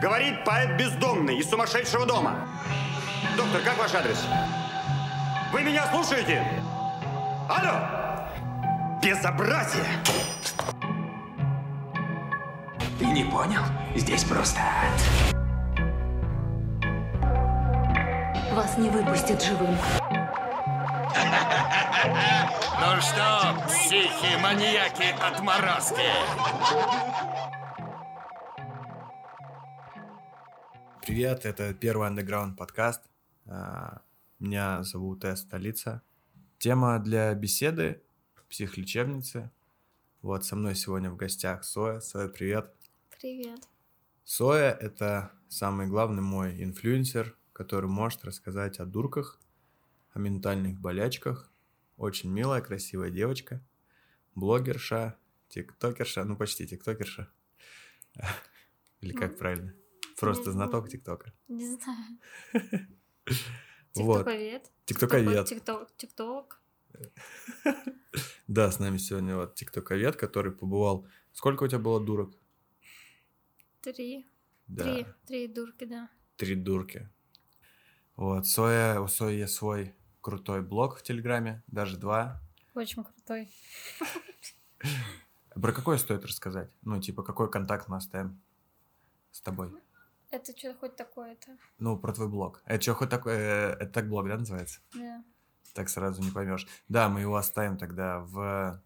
[0.00, 2.36] Говорит поэт бездомный из сумасшедшего дома.
[3.36, 4.24] Доктор, как ваш адрес?
[5.52, 6.46] Вы меня слушаете?
[7.48, 7.80] Алло!
[9.02, 9.84] Безобразие!
[12.98, 13.62] Ты не понял?
[13.96, 15.34] Здесь просто ад.
[18.52, 19.76] Вас не выпустят живым.
[22.80, 24.36] Ну что, психи,
[31.08, 33.00] Привет, это первый андеграунд подкаст.
[33.46, 34.02] А,
[34.38, 35.40] Меня зовут С.
[35.40, 36.02] Столица.
[36.58, 38.02] Тема для беседы–
[38.50, 39.50] психлечебницы.
[40.20, 42.00] Вот со мной сегодня в гостях Соя.
[42.00, 42.70] Соя, привет.
[43.18, 43.58] Привет.
[44.24, 49.40] Соя– это самый главный мой инфлюенсер, который может рассказать о дурках,
[50.12, 51.50] о ментальных болячках.
[51.96, 53.64] Очень милая, красивая девочка.
[54.34, 55.16] Блогерша,
[55.48, 57.30] тиктокерша, ну почти тиктокерша.
[59.00, 59.72] Или как правильно?
[60.20, 61.32] Просто знаток тиктока.
[61.48, 62.18] Не знаю.
[63.92, 64.72] Тиктоковед.
[64.84, 65.46] Тиктоковед.
[65.46, 65.96] Тикток.
[65.96, 66.60] Тикток.
[68.48, 71.06] Да, с нами сегодня вот тиктоковед, который побывал...
[71.32, 72.34] Сколько у тебя было дурок?
[73.82, 74.26] Три.
[74.66, 75.06] Три.
[75.26, 76.08] Три дурки, да.
[76.36, 77.08] три дурки.
[78.16, 82.40] Вот, Соя, у Сои есть свой крутой блог в Телеграме, даже два.
[82.74, 83.52] Очень крутой.
[85.54, 86.70] Про какой стоит рассказать?
[86.82, 88.40] Ну, типа, какой контакт мы оставим
[89.30, 89.72] с тобой?
[90.30, 91.56] Это что хоть такое-то?
[91.78, 92.62] Ну, про твой блог.
[92.66, 93.34] Это что, хоть такой...
[93.34, 94.80] э, Это так блог, да, называется?
[94.94, 95.24] Да.
[95.74, 96.66] Так сразу не поймешь.
[96.88, 98.82] Да, мы его оставим тогда в,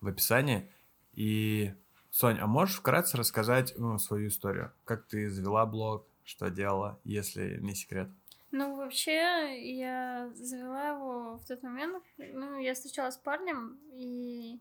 [0.00, 0.70] в описании.
[1.12, 1.74] И,
[2.10, 4.72] Сонь, а можешь вкратце рассказать ну, свою историю?
[4.84, 8.08] Как ты завела блог, что делала, если не секрет?
[8.52, 12.02] Ну, вообще, я завела его в тот момент.
[12.16, 14.60] Ну, я встречалась с парнем, и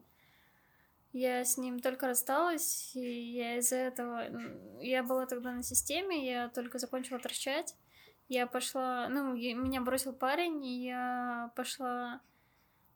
[1.12, 4.26] я с ним только рассталась, и я из-за этого...
[4.82, 7.76] Я была тогда на системе, я только закончила торчать.
[8.28, 9.10] Я пошла...
[9.10, 12.22] Ну, меня бросил парень, и я пошла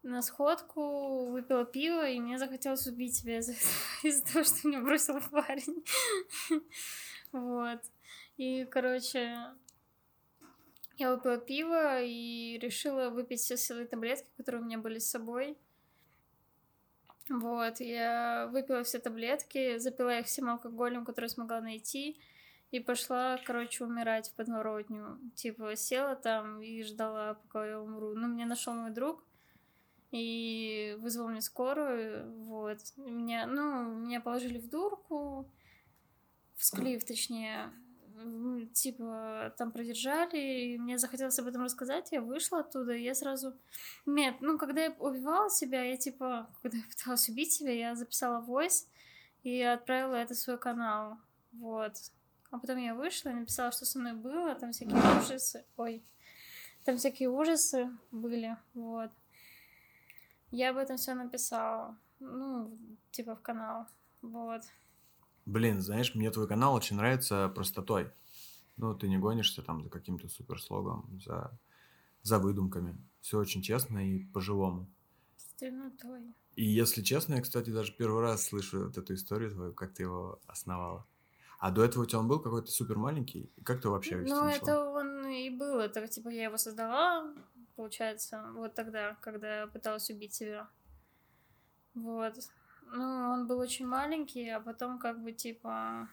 [0.03, 3.53] на сходку, выпила пиво, и мне захотелось убить себя из-за
[4.07, 5.84] из-за того, что меня бросил парень.
[7.31, 7.81] Вот.
[8.38, 9.35] И, короче,
[10.97, 15.57] я выпила пиво и решила выпить все свои таблетки, которые у меня были с собой.
[17.29, 22.17] Вот, я выпила все таблетки, запила их всем алкоголем, который смогла найти,
[22.72, 25.19] и пошла, короче, умирать в подворотню.
[25.35, 28.13] Типа, села там и ждала, пока я умру.
[28.13, 29.23] Ну, меня нашел мой друг
[30.11, 32.79] и вызвал мне скорую, вот.
[32.97, 35.50] Меня, ну, меня положили в дурку,
[36.55, 37.72] в склиф, точнее,
[38.73, 43.53] типа, там продержали, и мне захотелось об этом рассказать, я вышла оттуда, и я сразу...
[44.06, 48.41] Нет, ну, когда я убивала себя, я, типа, когда я пыталась убить себя, я записала
[48.41, 48.88] войс
[49.44, 51.17] и отправила это в свой канал,
[51.53, 51.94] вот.
[52.51, 56.03] А потом я вышла и написала, что со мной было, там всякие ужасы, ой,
[56.84, 59.11] там всякие ужасы были, вот.
[60.51, 62.78] Я об этом все написала, ну,
[63.11, 63.88] типа, в канал,
[64.22, 64.61] вот.
[65.45, 68.11] Блин, знаешь, мне твой канал очень нравится простотой.
[68.77, 71.57] Ну, ты не гонишься там за каким-то суперслогом, за,
[72.21, 72.97] за выдумками.
[73.21, 74.89] Все очень честно и по-живому.
[75.37, 76.33] С темнотой.
[76.55, 80.03] И если честно, я, кстати, даже первый раз слышу вот эту историю твою, как ты
[80.03, 81.05] его основала.
[81.59, 83.51] А до этого у тебя он был какой-то супер маленький?
[83.63, 85.79] Как ты вообще Ну, это он и был.
[85.79, 87.33] Это типа я его создала,
[87.75, 90.69] получается, вот тогда, когда пыталась убить себя.
[91.93, 92.33] Вот.
[92.91, 96.09] Ну, он был очень маленький, а потом как бы типа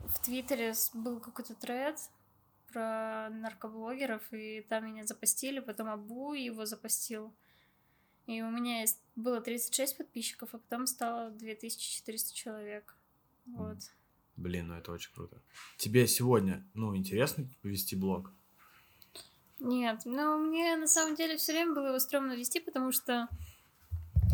[0.00, 1.98] в Твиттере был какой-то тред
[2.72, 7.32] про наркоблогеров, и там меня запостили, потом Абу его запостил.
[8.26, 12.96] И у меня есть, было 36 подписчиков, а потом стало 2400 человек.
[13.46, 13.78] Вот.
[14.36, 15.42] Блин, ну это очень круто.
[15.76, 18.32] Тебе сегодня, ну, интересно вести блог?
[19.58, 23.28] Нет, ну мне на самом деле все время было его стрёмно вести, потому что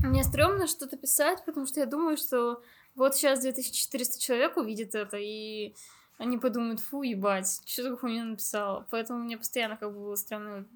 [0.03, 2.63] мне стрёмно что-то писать, потому что я думаю, что
[2.95, 5.75] вот сейчас 2400 человек увидит это, и
[6.19, 8.87] они подумают, фу, ебать, что такое хуйню написала.
[8.91, 10.67] Поэтому мне постоянно как бы было стрёмно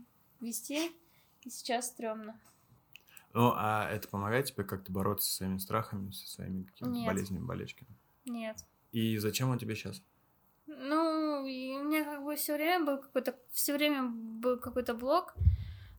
[0.41, 0.93] вести,
[1.43, 2.39] и сейчас стрёмно.
[3.35, 7.91] Ну, а это помогает тебе как-то бороться со своими страхами, со своими какими-то болезнями, болечками?
[8.27, 8.59] Нет.
[8.93, 10.03] И зачем он тебе сейчас?
[10.67, 15.35] Ну, у меня как бы все время был какой-то, все время был какой-то блог,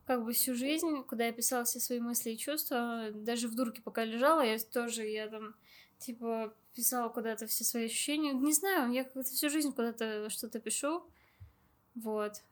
[0.06, 3.10] как бы всю жизнь, куда я писала все свои мысли и чувства.
[3.12, 5.54] Даже в дурке пока лежала, я тоже, я там,
[5.98, 8.32] типа, писала куда-то все свои ощущения.
[8.32, 11.04] Не знаю, я как-то всю жизнь куда-то что-то пишу.
[11.94, 12.42] Вот.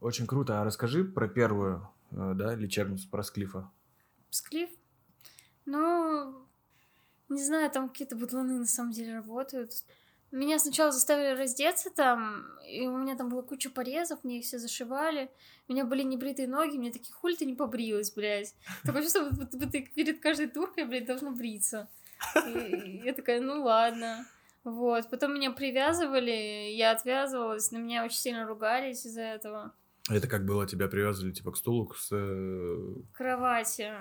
[0.00, 0.60] Очень круто.
[0.60, 3.70] А расскажи про первую, э, да, лечебницу, про Склифа.
[4.30, 4.70] Склиф?
[5.64, 6.46] Ну,
[7.28, 9.84] не знаю, там какие-то бутланы на самом деле работают.
[10.32, 14.58] Меня сначала заставили раздеться там, и у меня там была куча порезов, мне их все
[14.58, 15.30] зашивали.
[15.68, 18.54] У меня были небритые ноги, мне такие, хуй ты не побрилась, блядь.
[18.82, 21.88] Такое чувство, будто ты перед каждой туркой, блядь, должна бриться.
[22.46, 24.24] И я такая, ну ладно.
[24.64, 29.72] Вот, потом меня привязывали, я отвязывалась, на меня очень сильно ругались из-за этого.
[30.08, 31.96] Это как было, тебя привязывали типа к стулу, к...
[31.96, 33.92] с- э, Кровати,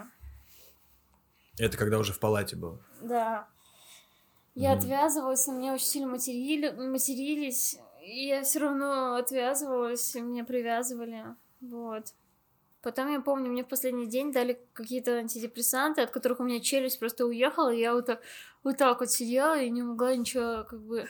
[1.59, 2.79] Это когда уже в палате было.
[3.01, 3.47] да.
[4.55, 4.73] Я Мгм.
[4.73, 11.35] отвязывалась, на меня очень сильно материли, матерились, и я все равно отвязывалась, и меня привязывали,
[11.61, 12.13] вот.
[12.81, 16.99] Потом, я помню, мне в последний день дали какие-то антидепрессанты, от которых у меня челюсть
[16.99, 18.21] просто уехала, и я вот так
[18.63, 21.07] вот, так вот сидела и не могла ничего как бы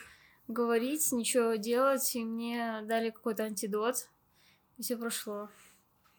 [0.47, 4.09] говорить, ничего делать, и мне дали какой-то антидот,
[4.77, 5.49] и все прошло.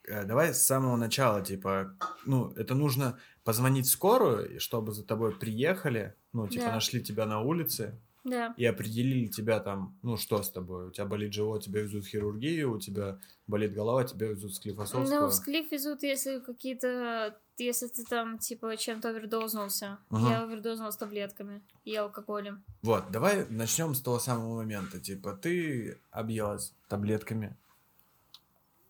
[0.04, 5.04] Э, Давай с самого начала, типа, ну, это нужно позвонить в скорую, и чтобы за
[5.04, 6.72] тобой приехали, ну, типа, Да.
[6.74, 8.54] нашли тебя на улице Да.
[8.56, 10.88] и определили тебя там, ну, что с тобой.
[10.88, 14.54] У тебя болит живот, тебя везут в хирургию, у тебя болит голова, тебя везут в
[14.54, 15.20] Склифосовского.
[15.20, 17.36] Ну, в Склиф везут, если какие-то...
[17.58, 19.98] Если ты там, типа, чем-то овердознулся.
[20.08, 20.30] Ага.
[20.30, 22.64] Я овердознулась таблетками и алкоголем.
[22.82, 24.98] Вот, давай начнем с того самого момента.
[24.98, 27.56] Типа, ты объелась таблетками,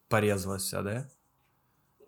[0.09, 1.09] порезалась вся, да?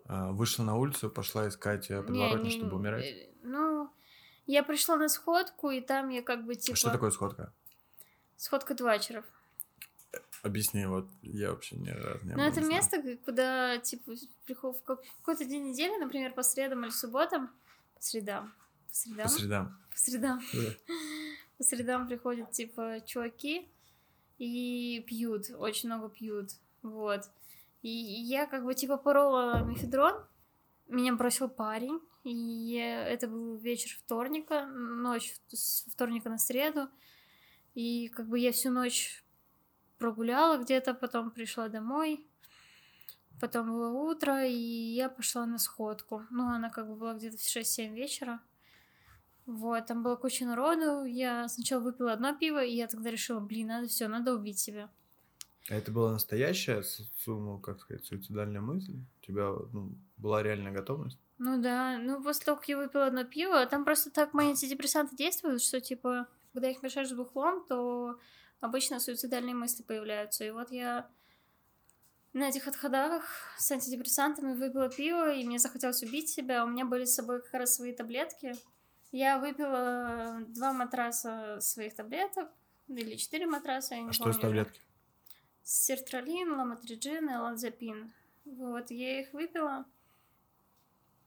[0.05, 3.03] А, Вышла на улицу, пошла искать э, Не, не, чтобы умирать.
[3.05, 3.89] э, Ну,
[4.47, 6.77] я пришла на сходку, и там я как бы, типа...
[6.77, 7.53] Что такое сходка?
[8.37, 9.25] Сходка твачеров.
[10.43, 12.69] Объясни, вот я вообще ни разу не Ну, это знаю.
[12.69, 14.13] место, куда, типа,
[14.45, 14.77] приход...
[14.77, 17.49] в как- какой-то день недели, например, по средам или субботам,
[17.95, 18.53] по средам,
[18.87, 19.79] по средам, По средам.
[19.91, 20.69] по средам, Да.
[21.57, 23.67] по средам приходят, типа, чуваки
[24.37, 26.51] и пьют, очень много пьют,
[26.83, 27.21] вот.
[27.81, 30.23] И я, как бы, типа, порола мефедрон,
[30.87, 36.89] меня бросил парень, и это был вечер вторника, ночь с вторника на среду,
[37.73, 39.23] и, как бы, я всю ночь
[39.97, 42.25] прогуляла где-то, потом пришла домой,
[43.39, 46.23] потом было утро, и я пошла на сходку.
[46.29, 48.41] Ну, она как бы была где-то в 6-7 вечера.
[49.45, 51.05] Вот, там была куча народу.
[51.05, 54.89] Я сначала выпила одно пиво, и я тогда решила, блин, надо все, надо убить себя.
[55.69, 56.83] А это была настоящая,
[57.27, 58.93] ну, как сказать, суицидальная мысль?
[58.93, 61.19] У тебя ну, была реальная готовность?
[61.37, 65.15] Ну да, ну после того, как я выпила одно пиво, там просто так мои антидепрессанты
[65.15, 68.19] действуют, что типа, когда их мешаешь с бухлом, то
[68.61, 70.45] обычно суицидальные мысли появляются.
[70.45, 71.09] И вот я
[72.33, 73.23] на этих отходах
[73.57, 76.65] с антидепрессантами выпила пиво, и мне захотелось убить себя.
[76.65, 78.55] У меня были с собой как раз свои таблетки.
[79.11, 82.49] Я выпила два матраса своих таблеток,
[82.87, 84.47] или четыре матраса, я не А что помню с уже.
[84.47, 84.81] таблетки?
[85.63, 88.13] Сертралин, ламотриджин и ланзапин.
[88.45, 89.85] Вот, я их выпила.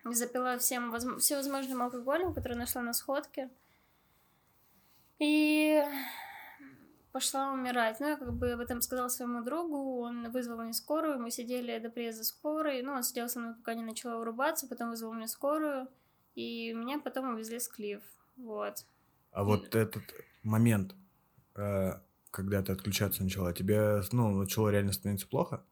[0.05, 3.51] Запила всем возм- всевозможным алкоголем, который нашла на сходке.
[5.19, 5.83] И
[7.13, 7.99] пошла умирать.
[8.01, 11.79] Ну, я как бы об этом сказала своему другу, он вызвал мне скорую, мы сидели
[11.79, 15.27] до приезда скорой, ну, он сидел со мной, пока не начала урубаться, потом вызвал мне
[15.27, 15.89] скорую,
[16.35, 18.03] и меня потом увезли в Клифф,
[18.37, 18.85] вот.
[19.33, 20.05] А вот этот
[20.43, 20.95] момент,
[21.57, 21.93] э,
[22.31, 25.65] когда ты отключаться начала, тебе, ну, начало реально становиться плохо?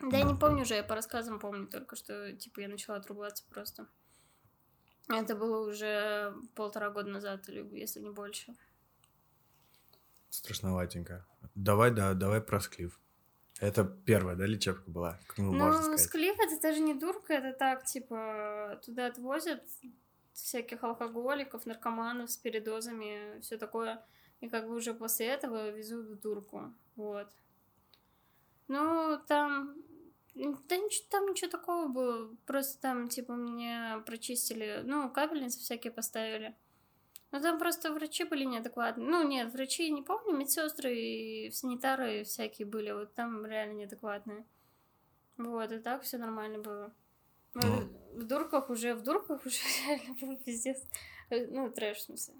[0.00, 3.44] Да я не помню уже, я по рассказам помню только, что, типа, я начала отрубаться
[3.50, 3.86] просто.
[5.08, 8.54] Это было уже полтора года назад, или если не больше.
[10.30, 11.26] Страшноватенько.
[11.54, 13.00] Давай, да, давай про склиф.
[13.58, 15.18] Это первая, да, лечебка была?
[15.36, 19.62] Ну, можно Ну, склиф это даже не дурка, это так, типа, туда отвозят
[20.32, 24.02] всяких алкоголиков, наркоманов с передозами, все такое.
[24.40, 26.72] И как бы уже после этого везут в дурку.
[26.96, 27.28] Вот.
[28.68, 29.74] Ну, там...
[30.34, 32.34] Да ничего, там ничего такого было.
[32.46, 34.82] Просто там, типа, мне прочистили...
[34.84, 36.54] Ну, капельницы всякие поставили.
[37.32, 39.06] Ну, там просто врачи были неадекватные.
[39.08, 42.90] Ну, нет, врачи, не помню, медсестры и санитары всякие были.
[42.90, 44.44] Вот там реально неадекватные.
[45.36, 46.92] Вот, и так все нормально было.
[47.54, 47.96] Ну, Ну.
[48.20, 50.82] В дурках уже, в дурках уже реально был пиздец.
[51.30, 52.34] Э, Ну, трэш, в смысле.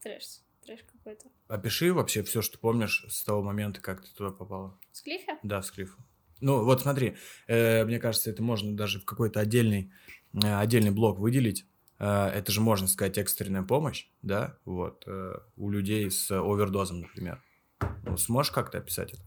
[0.00, 0.40] Трэш.
[0.64, 1.28] Трэш какой-то.
[1.48, 4.78] Опиши вообще все, что помнишь с того момента, как ты туда попала.
[4.90, 5.38] В Склифе?
[5.42, 6.00] Да, в Склифу.
[6.42, 9.92] Ну, вот смотри, э, мне кажется, это можно даже в какой-то отдельный,
[10.34, 11.64] э, отдельный блок выделить.
[12.00, 17.40] Э, это же, можно сказать, экстренная помощь, да, вот, э, у людей с овердозом, например.
[18.04, 19.22] Ну, сможешь как-то описать это?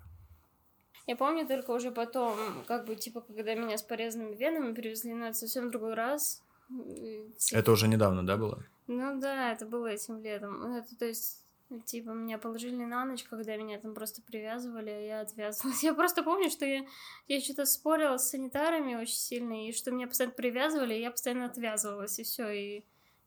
[1.07, 5.33] Я помню только уже потом, как бы, типа, когда меня с порезанными венами привезли на
[5.33, 6.43] совсем другой раз.
[7.53, 8.65] Это уже недавно, да, было?
[8.87, 10.59] Ну да, это было этим летом.
[10.59, 11.44] Ну, Это, то есть,
[11.85, 15.83] типа, меня положили на ночь, когда меня там просто привязывали, а я отвязывалась.
[15.83, 16.85] Я просто помню, что я,
[17.27, 21.45] я что-то спорила с санитарами очень сильно, и что меня постоянно привязывали, и я постоянно
[21.45, 22.49] отвязывалась, и все.
[22.49, 22.85] И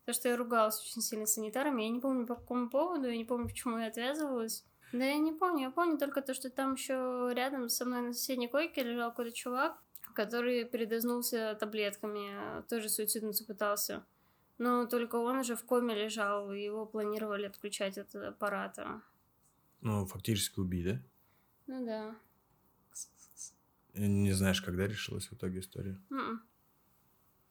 [0.09, 1.83] Потому что я ругалась очень сильно с санитарами.
[1.83, 4.65] Я не помню по какому поводу, я не помню, почему я отвязывалась.
[4.91, 8.13] Да я не помню, я помню только то, что там еще рядом со мной на
[8.13, 9.77] соседней койке лежал какой-то чувак,
[10.15, 14.03] который передознулся таблетками, тоже суицидницу пытался.
[14.59, 19.01] Но только он уже в коме лежал, и его планировали отключать от аппарата.
[19.81, 21.01] Ну, фактически убить, да?
[21.67, 22.15] Ну да.
[23.93, 25.97] Не знаешь, когда решилась в итоге история?
[26.09, 26.39] Ну,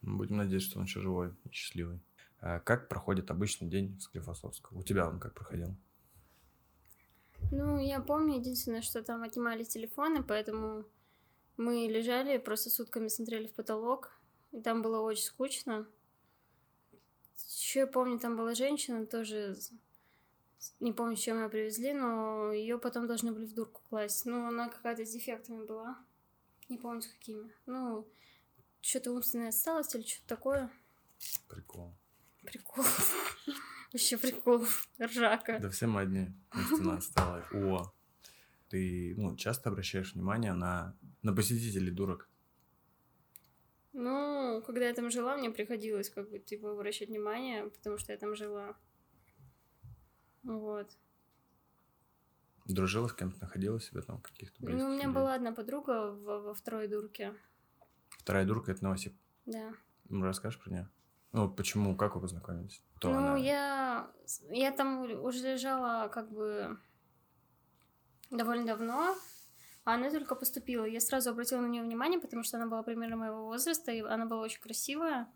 [0.02, 2.00] Будем надеяться, что он еще живой и счастливый.
[2.40, 4.76] А как проходит обычный день в Склифосовском?
[4.76, 5.74] У тебя он как проходил?
[7.50, 10.84] Ну, я помню, единственное, что там отнимали телефоны, поэтому
[11.56, 14.12] мы лежали, просто сутками смотрели в потолок,
[14.52, 15.86] и там было очень скучно.
[17.46, 19.56] Еще я помню, там была женщина, тоже
[20.80, 24.26] не помню, с чем ее привезли, но ее потом должны были в дурку класть.
[24.26, 25.98] Ну, она какая-то с дефектами была.
[26.68, 27.50] Не помню, с какими.
[27.66, 28.06] Ну,
[28.80, 30.70] что-то умственная отсталость или что-то такое.
[31.48, 31.94] Прикол.
[32.42, 32.84] Прикол.
[33.92, 34.66] Вообще прикол.
[35.00, 35.58] Ржака.
[35.60, 36.28] Да все мы одни.
[36.54, 37.44] Истина стала.
[37.52, 37.92] О,
[38.68, 42.28] ты ну, часто обращаешь внимание на, на посетителей дурок?
[44.00, 48.18] Ну, когда я там жила, мне приходилось как бы, типа, обращать внимание, потому что я
[48.18, 48.76] там жила.
[50.44, 50.96] Вот.
[52.66, 55.14] Дружила с кем-то, находила себя там каких-то близких Ну, у меня людей?
[55.14, 57.34] была одна подруга во, во второй дурке.
[58.10, 59.16] Вторая дурка— это Новосиб.
[59.46, 59.74] Да.
[60.08, 60.88] Ну, Расскажешь про нее?
[61.32, 62.80] Ну, почему, как вы познакомились?
[62.98, 63.36] Кто ну, она?
[63.36, 64.12] я...
[64.48, 66.78] Я там уже лежала как бы
[68.30, 69.16] довольно давно,
[69.88, 70.84] а она только поступила.
[70.84, 74.26] Я сразу обратила на нее внимание, потому что она была примерно моего возраста, и она
[74.26, 75.32] была очень красивая.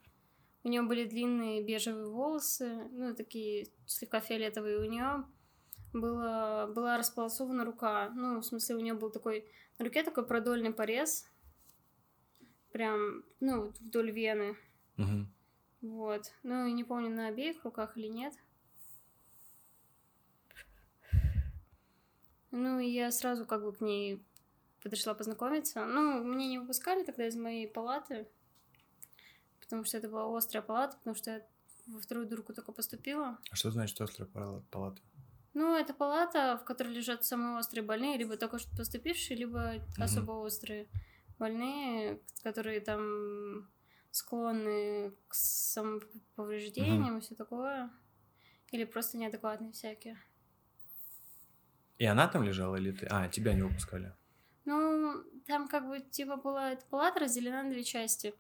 [0.62, 4.78] У нее были длинные бежевые волосы, ну, такие слегка фиолетовые.
[4.78, 5.24] У нее
[5.94, 8.10] была, была располосована рука.
[8.10, 9.48] Ну, в смысле, у нее был такой...
[9.78, 11.24] На руке такой продольный порез.
[12.72, 14.58] Прям, ну, вдоль вены.
[14.98, 15.32] Мгм.
[15.80, 16.30] Вот.
[16.42, 18.34] Ну, не помню, на обеих руках или нет.
[22.50, 24.22] Ну, и я сразу как бы к ней
[24.82, 25.84] подошла познакомиться.
[25.86, 28.28] Ну, меня не выпускали тогда из моей палаты,
[29.60, 31.46] потому что это была острая палата, потому что я
[31.86, 33.38] во вторую дурку только поступила.
[33.50, 35.00] А что значит острая пала- палата?
[35.54, 40.02] Ну, это палата, в которой лежат самые острые больные, либо только что поступившие, либо Мгм.
[40.02, 40.88] особо острые
[41.38, 43.68] больные, которые там
[44.10, 47.90] склонны к самоповреждениям и все такое.
[48.70, 50.16] Или просто неадекватные всякие.
[51.98, 53.06] И она там лежала или ты?
[53.10, 54.14] А, тебя не выпускали.
[54.64, 58.34] Ну, там как бы типа была эта палата разделена на две части.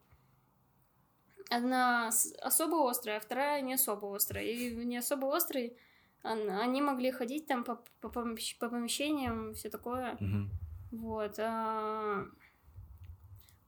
[1.50, 2.08] Одна
[2.40, 4.44] особо острая, а вторая не особо острая.
[4.44, 5.76] И в не особо острой
[6.22, 10.16] он- они могли ходить там по, по, помещ- по помещениям, все такое.
[10.20, 10.50] Мгм.
[10.92, 11.34] Вот.
[11.38, 12.26] а,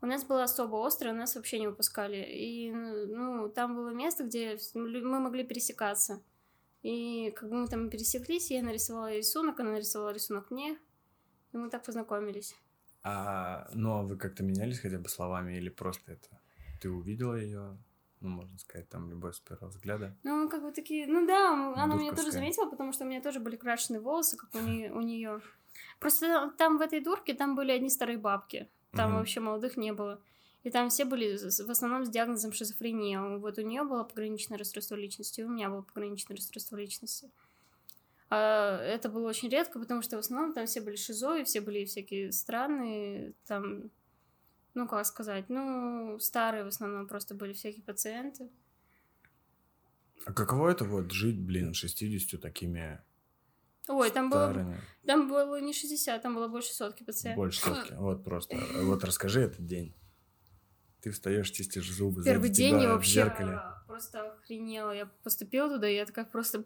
[0.00, 2.18] У нас была особо острая, нас вообще не выпускали.
[2.30, 6.22] И, ну, там было место, где мы могли пересекаться.
[6.82, 10.78] И как бы мы там пересеклись, я нарисовала рисунок, она нарисовала рисунок мне,
[11.54, 12.54] и мы так познакомились.
[13.02, 16.40] А, ну, а вы как-то менялись хотя бы словами или просто это?
[16.80, 17.76] Ты увидела ее,
[18.20, 20.16] ну, можно сказать, там, любовь с первого взгляда?
[20.22, 22.32] Ну, как бы такие, ну да, она меня тоже Дурковская.
[22.32, 24.90] заметила, потому что у меня тоже были крашеные волосы, как у нее.
[24.92, 25.40] У нее.
[26.00, 28.68] Просто там в этой дурке там были одни старые бабки.
[28.92, 29.18] Там Мгм.
[29.18, 30.20] вообще молодых не было.
[30.62, 33.20] И там все были в основном с диагнозом шизофрения.
[33.38, 37.30] Вот у нее было пограничное расстройство личности, у меня было пограничное расстройство личности.
[38.30, 41.60] А это было очень редко, потому что в основном там все были шизо, и все
[41.60, 43.90] были всякие странные, там,
[44.74, 48.50] ну, как сказать, ну, старые в основном просто были всякие пациенты.
[50.24, 53.00] А каково это вот жить, блин, 60 такими
[53.86, 57.36] Ой, там было, там было не 60, там было больше сотки пациентов.
[57.36, 57.92] Больше сотки.
[57.98, 58.56] Вот просто.
[58.80, 59.94] Вот расскажи этот день.
[61.02, 62.24] Ты встаешь, чистишь зубы.
[62.24, 63.60] Первый день я вообще зеркале.
[63.86, 64.90] просто охренела.
[64.92, 66.64] Я поступила туда, и я такая просто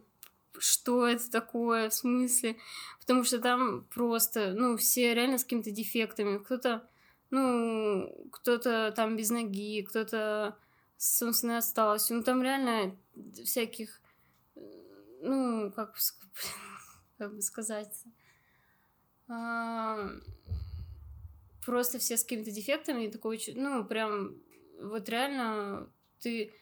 [0.59, 2.57] что это такое, в смысле?
[3.01, 6.39] Потому что там просто, ну, все реально с какими-то дефектами.
[6.39, 6.89] Кто-то,
[7.31, 10.57] ну, кто-то там без ноги, кто-то
[10.97, 12.17] с умственной отсталостью.
[12.17, 12.97] Ну, там реально
[13.45, 14.01] всяких,
[15.23, 15.95] ну, как,
[17.19, 18.05] как бы сказать,
[19.29, 20.11] а,
[21.65, 24.37] просто все с какими-то дефектами, и такой, ну, прям,
[24.81, 25.91] вот реально,
[26.21, 26.53] ты,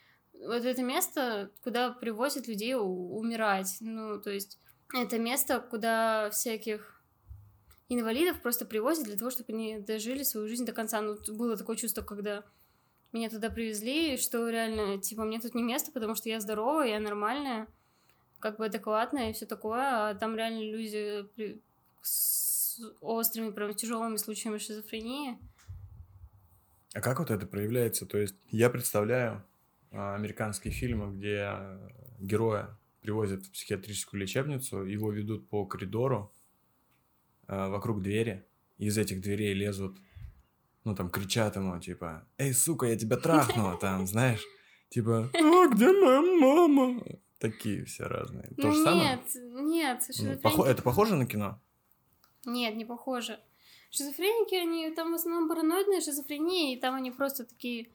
[0.40, 4.58] вот это место, куда привозят людей умирать, ну, то есть,
[4.94, 7.02] это место, куда всяких
[7.88, 11.00] инвалидов просто привозят для того, чтобы они дожили свою жизнь до конца.
[11.00, 12.44] Ну, было такое чувство, когда
[13.12, 17.00] меня туда привезли, что реально, типа, мне тут не место, потому что я здоровая, я
[17.00, 17.68] нормальная,
[18.40, 21.60] как бы адекватная и все такое, а там реально люди при-
[22.02, 25.38] с острыми, прям тяжелыми случаями шизофрении.
[26.94, 28.06] А как вот это проявляется?
[28.06, 29.44] То есть я представляю,
[29.90, 31.52] а, американские фильмы, где
[32.18, 36.34] героя привозят в психиатрическую лечебницу, его ведут по коридору
[37.46, 38.44] э, вокруг двери,
[38.78, 39.96] и из этих дверей лезут,
[40.82, 44.42] ну, там, кричат ему, типа, «Эй, сука, я тебя трахнула!» Там, знаешь,
[44.88, 47.00] типа, «А, где моя мама?»
[47.38, 48.48] Такие все разные.
[48.56, 49.10] То ну же самое?
[49.10, 49.20] нет,
[49.52, 51.60] нет, Ну, похо- Это похоже на кино?
[52.46, 53.38] Нет, не похоже.
[53.90, 57.90] Шизофреники, они там в основном параноидная шизофрения, и там они просто такие,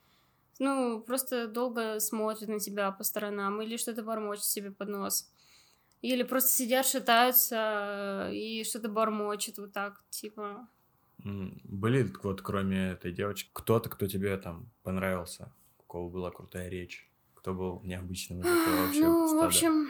[0.60, 5.32] ну, просто долго смотрят на тебя по сторонам, или что-то бормочут себе под нос.
[6.02, 10.68] Или просто сидят, шатаются и что-то бормочут вот так, типа.
[11.24, 17.08] Были вот кроме этой девочки кто-то, кто тебе там понравился, у кого была крутая речь,
[17.36, 19.46] кто был необычным из этого вообще ну, в стада?
[19.46, 19.90] общем,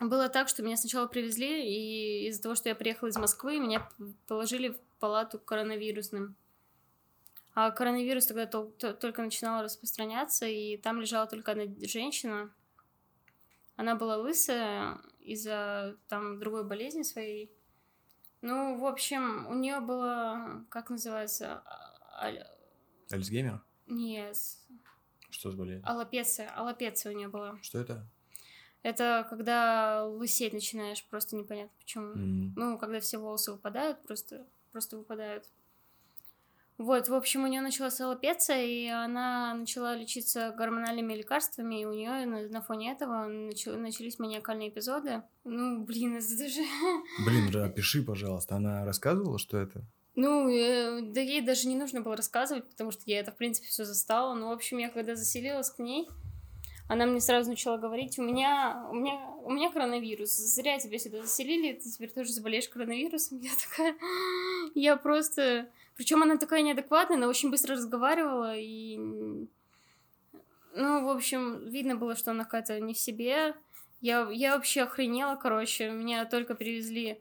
[0.00, 3.88] было так, что меня сначала привезли, и из-за того, что я приехала из Москвы, меня
[4.26, 6.36] положили в палату коронавирусным.
[7.60, 12.54] А коронавирус тогда тол- то- только начинал распространяться, и там лежала только одна женщина.
[13.74, 17.50] Она была лысая из-за там другой болезни своей.
[18.42, 22.46] Ну, в общем, у нее было, как называется, а- аль-
[23.10, 23.60] Альцгеймер?
[23.88, 24.36] нет,
[25.30, 25.82] Что с болезнью?
[25.90, 27.58] аллопеция, аллопеция у нее была.
[27.60, 28.06] Что это?
[28.84, 32.12] Это когда лысеть начинаешь, просто непонятно почему.
[32.12, 35.50] М, Ну, когда все волосы выпадают, просто, просто выпадают.
[36.78, 41.92] Вот, в общем, у нее началась аллопеция, и она начала лечиться гормональными лекарствами, и у
[41.92, 45.22] нее на, на фоне этого начались маниакальные эпизоды.
[45.42, 46.60] Ну, блин, это даже...
[47.26, 48.54] Блин, же опиши, пожалуйста.
[48.54, 49.82] Она рассказывала, что это?
[50.14, 53.66] Ну, э, да ей даже не нужно было рассказывать, потому что я это, в принципе,
[53.66, 54.34] все застала.
[54.34, 56.08] Ну, в общем, я когда заселилась к ней,
[56.88, 61.22] она мне сразу начала говорить, у меня, у меня, у меня коронавирус, зря тебя сюда
[61.22, 63.38] заселили, ты теперь тоже заболеешь коронавирусом.
[63.42, 63.96] Я такая,
[64.74, 65.68] я просто...
[65.98, 68.96] Причем она такая неадекватная, она очень быстро разговаривала, и...
[70.74, 73.54] Ну, в общем, видно было, что она какая-то не в себе.
[74.00, 77.20] Я, я вообще охренела, короче, меня только перевезли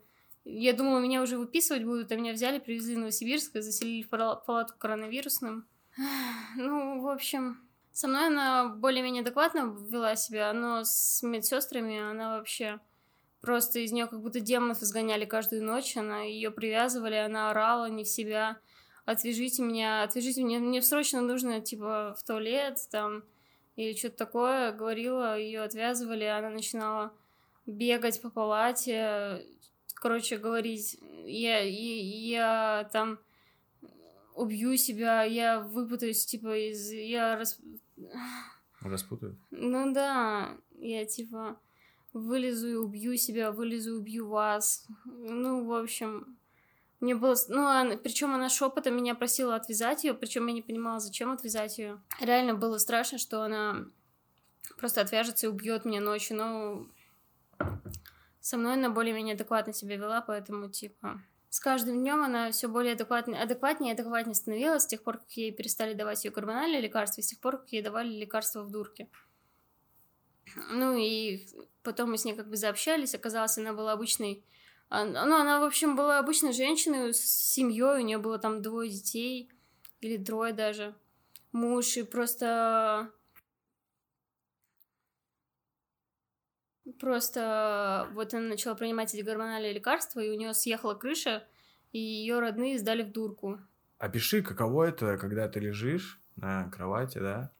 [0.50, 4.10] я думала, меня уже выписывать будут, а меня взяли, привезли в Новосибирск и заселили в
[4.10, 5.68] пала- палату коронавирусным.
[6.56, 12.80] Ну, в общем, со мной она более-менее адекватно вела себя, но с медсестрами она вообще
[13.42, 15.98] просто из нее как будто демонов изгоняли каждую ночь.
[15.98, 18.58] Она ее привязывали, она орала не в себя.
[19.08, 23.24] Отвяжите меня, отвяжите меня, мне срочно нужно, типа, в туалет, там,
[23.78, 24.74] или что-то такое.
[24.74, 27.14] Говорила, ее отвязывали, она начинала
[27.66, 29.46] бегать по палате,
[29.94, 33.18] короче, говорить, я, я, я там
[34.36, 36.92] убью себя, я выпутаюсь, типа, из...
[36.92, 37.62] Я рас...
[38.82, 39.38] Распутают?
[39.52, 41.58] Ну да, я, типа,
[42.12, 44.86] вылезу и убью себя, вылезу и убью вас.
[45.06, 46.37] Ну, в общем,
[47.00, 47.36] мне было...
[47.48, 52.02] Ну, причем она шепотом меня просила отвязать ее, причем я не понимала, зачем отвязать ее.
[52.20, 53.86] Реально было страшно, что она
[54.80, 56.88] просто отвяжется и убьет меня ночью, но
[58.40, 62.94] со мной она более-менее адекватно себя вела, поэтому, типа, с каждым днем она все более
[62.94, 67.24] адекватнее, адекватнее адекватнее становилась с тех пор, как ей перестали давать ее гормональные лекарства, и
[67.24, 69.08] с тех пор, как ей давали лекарства в дурке.
[70.72, 71.46] Ну и
[71.84, 74.44] потом мы с ней как бы заобщались, оказалось, она была обычной...
[74.90, 78.90] а, Ну, она, в общем, была обычной женщиной с семьей, у нее было там двое
[78.90, 79.50] детей,
[80.02, 80.96] или трое даже,
[81.52, 83.12] муж, и просто
[87.00, 91.46] Просто вот она начала принимать эти гормональные лекарства, и у нее съехала крыша,
[91.92, 93.60] и ее родные сдали в дурку.
[93.98, 97.52] Опиши, каково это, когда ты лежишь на кровати, да?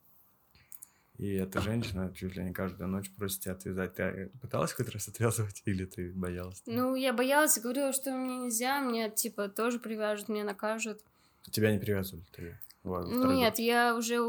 [1.18, 3.96] И эта женщина чуть ли не каждую ночь просит тебя отвязать.
[3.96, 6.62] Ты пыталась хоть раз отвязывать или ты боялась?
[6.68, 11.02] Ну, я боялась и говорила, что мне нельзя, мне, типа, тоже привяжут, меня накажут.
[11.50, 12.24] Тебя не привязывали?
[12.32, 14.20] Ты второй Нет, я уже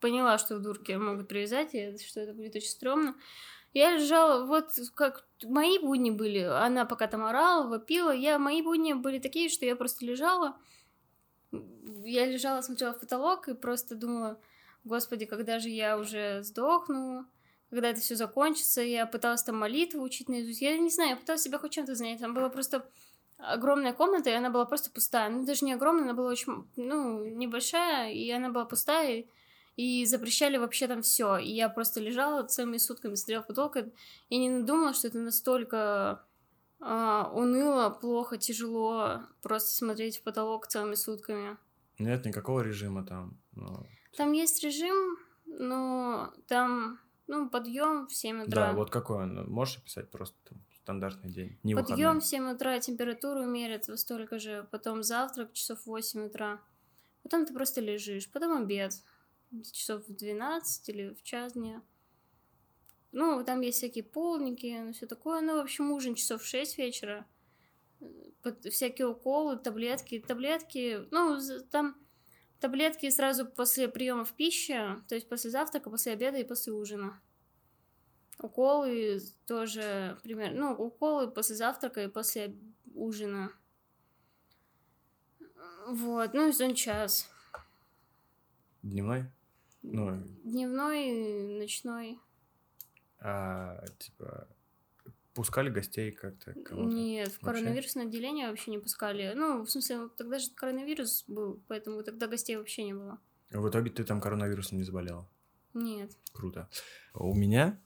[0.00, 3.16] поняла, что в дурке могут привязать, и что это будет очень стрёмно.
[3.72, 8.92] Я лежала, вот как мои будни были, она пока там орала, вопила, я, мои будни
[8.92, 10.56] были такие, что я просто лежала,
[11.50, 14.38] я лежала, смотрела в потолок и просто думала,
[14.84, 17.26] господи, когда же я уже сдохну,
[17.70, 21.42] когда это все закончится, я пыталась там молитву учить наизусть, я не знаю, я пыталась
[21.42, 22.88] себя хоть чем-то занять, там была просто
[23.38, 27.24] огромная комната, и она была просто пустая, ну даже не огромная, она была очень, ну,
[27.24, 29.24] небольшая, и она была пустая,
[29.76, 31.36] и запрещали вообще там все.
[31.38, 33.76] И я просто лежала целыми сутками, смотрела в потолок,
[34.28, 36.24] и не надумала, что это настолько
[36.80, 41.56] а, уныло, плохо, тяжело просто смотреть в потолок целыми сутками.
[41.98, 43.40] Нет никакого режима там.
[43.52, 48.68] ну, Там есть режим, но там, ну, подъем в 7 утра.
[48.68, 49.50] Да, вот какой он?
[49.50, 51.58] Можешь описать просто там, стандартный день?
[51.62, 52.20] Не Подъем выходной.
[52.20, 56.60] в 7 утра, температуру мерят во столько же, потом завтрак часов в 8 утра.
[57.22, 58.92] Потом ты просто лежишь, потом обед.
[59.72, 61.82] часов в 12 или в час дня.
[63.12, 65.40] Ну, там есть всякие полники, ну, все такое.
[65.40, 67.26] Ну, в общем, ужин часов в 6 вечера.
[68.42, 70.18] Под- всякие уколы, таблетки.
[70.26, 71.38] Таблетки, ну,
[71.70, 71.96] там
[72.64, 77.20] таблетки сразу после приемов пищи, то есть после завтрака, после обеда и после ужина.
[78.38, 82.56] Уколы тоже примерно, ну, уколы после завтрака и после
[82.94, 83.52] ужина.
[85.88, 87.30] Вот, ну и сон час.
[88.82, 89.26] Дневной?
[89.82, 92.18] Ну, Дневной, ночной.
[93.18, 94.48] а, типа,
[95.34, 96.54] пускали гостей как-то?
[96.70, 99.32] Нет, в коронавирусное отделение вообще не пускали.
[99.34, 103.18] Ну, в смысле, тогда же коронавирус был, поэтому тогда гостей вообще не было.
[103.50, 105.28] В итоге ты там коронавирусом не заболела?
[105.74, 106.16] Нет.
[106.32, 106.68] Круто.
[107.12, 107.78] У меня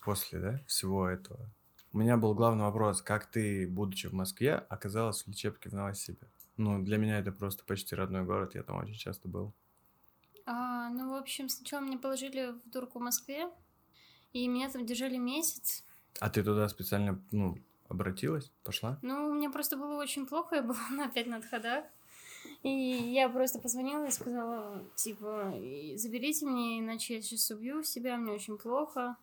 [0.00, 1.50] после да, всего этого,
[1.92, 6.28] у меня был главный вопрос, как ты, будучи в Москве, оказалась в лечебке в Новосибе?
[6.56, 9.52] Ну, для меня это просто почти родной город, я там очень часто был.
[10.46, 13.48] А, ну, в общем, сначала меня положили в дурку в Москве,
[14.32, 15.84] и меня там держали месяц.
[16.20, 18.98] А ты туда специально, ну, обратилась, пошла?
[19.02, 21.84] Ну, мне просто было очень плохо, я была на- опять на отходах.
[22.62, 28.16] И я просто позвонила и сказала, типа, «И заберите меня, иначе я сейчас убью себя,
[28.16, 29.16] мне очень плохо.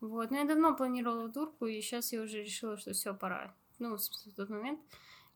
[0.00, 3.54] Вот, но я давно планировала дурку, и сейчас я уже решила, что все, пора.
[3.78, 4.80] Ну, в смысле, в тот момент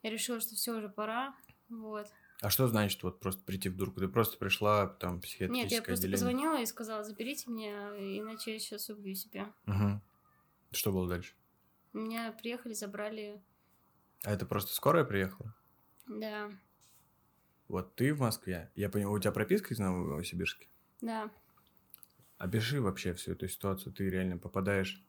[0.02, 1.34] я решила, что все уже пора.
[1.68, 2.08] Вот.
[2.42, 4.00] А что значит вот просто прийти в дурку?
[4.00, 6.12] Ты просто пришла там в психиатрическое Нет, я просто отделение?
[6.34, 9.52] позвонила и сказала, заберите меня, иначе я сейчас убью себя.
[9.66, 10.02] Мгм.
[10.76, 11.34] Что было дальше?
[11.92, 13.42] Меня приехали, забрали,
[14.24, 15.54] А это просто скорая приехала?
[16.06, 16.50] да,
[17.68, 18.70] Вот ты в Москве.
[18.76, 20.66] Я понял, у тебя прописка из Новосибирска?
[21.00, 21.30] да.
[22.38, 23.94] Опиши вообще всю эту ситуацию.
[23.94, 25.02] Ты реально попадаешь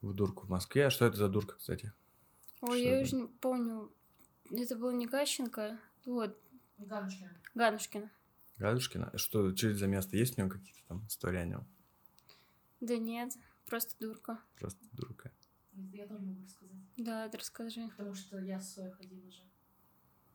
[0.00, 0.86] в дурку в Москве.
[0.86, 1.92] А что это за дурка, кстати?
[2.60, 3.04] Ой, Что я это?
[3.04, 3.92] уже не помню,
[4.50, 6.36] это было не Кащенко, вот,
[6.78, 7.40] Ганушкина.
[7.54, 8.10] Ганушкина.
[8.58, 9.12] Гадушкина?
[9.16, 10.16] Что, что это за место?
[10.16, 11.64] Есть у него какие-то там истории о нем?
[12.80, 13.32] Да нет,
[13.66, 14.40] просто дурка.
[14.58, 15.30] Просто дурка.
[15.92, 16.76] Я тоже могу рассказать.
[16.96, 17.88] Да, ты расскажи.
[17.96, 19.42] Потому что я с Соей ходила же.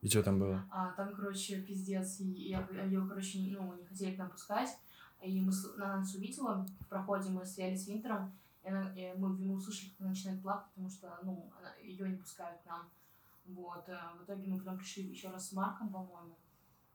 [0.02, 0.68] И что там было?
[0.72, 2.20] А там, короче, пиздец.
[2.20, 4.78] И я, ее, короче, ну, не хотели к нам пускать.
[5.22, 8.36] И мы, она нас увидела в проходе, мы стояли с Винтером.
[8.64, 11.52] И, она, и мы, мы услышали, как она начинает плакать, потому что, ну,
[11.84, 12.90] ее не пускают к нам.
[13.46, 13.88] Вот.
[13.90, 16.38] а В итоге мы потом пришли еще раз с Марком, по-моему.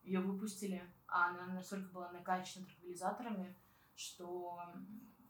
[0.02, 3.56] Ее выпустили, а она настолько была накачана транквилизаторами,
[3.94, 4.60] что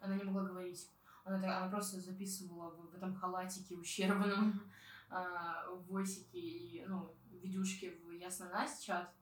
[0.00, 0.90] она не могла говорить.
[1.26, 4.62] Она, она просто записывала в, этом халатике ущербном,
[5.10, 7.12] а, в войсике и, ну,
[7.42, 9.14] видюшки в Ясно Настя чат.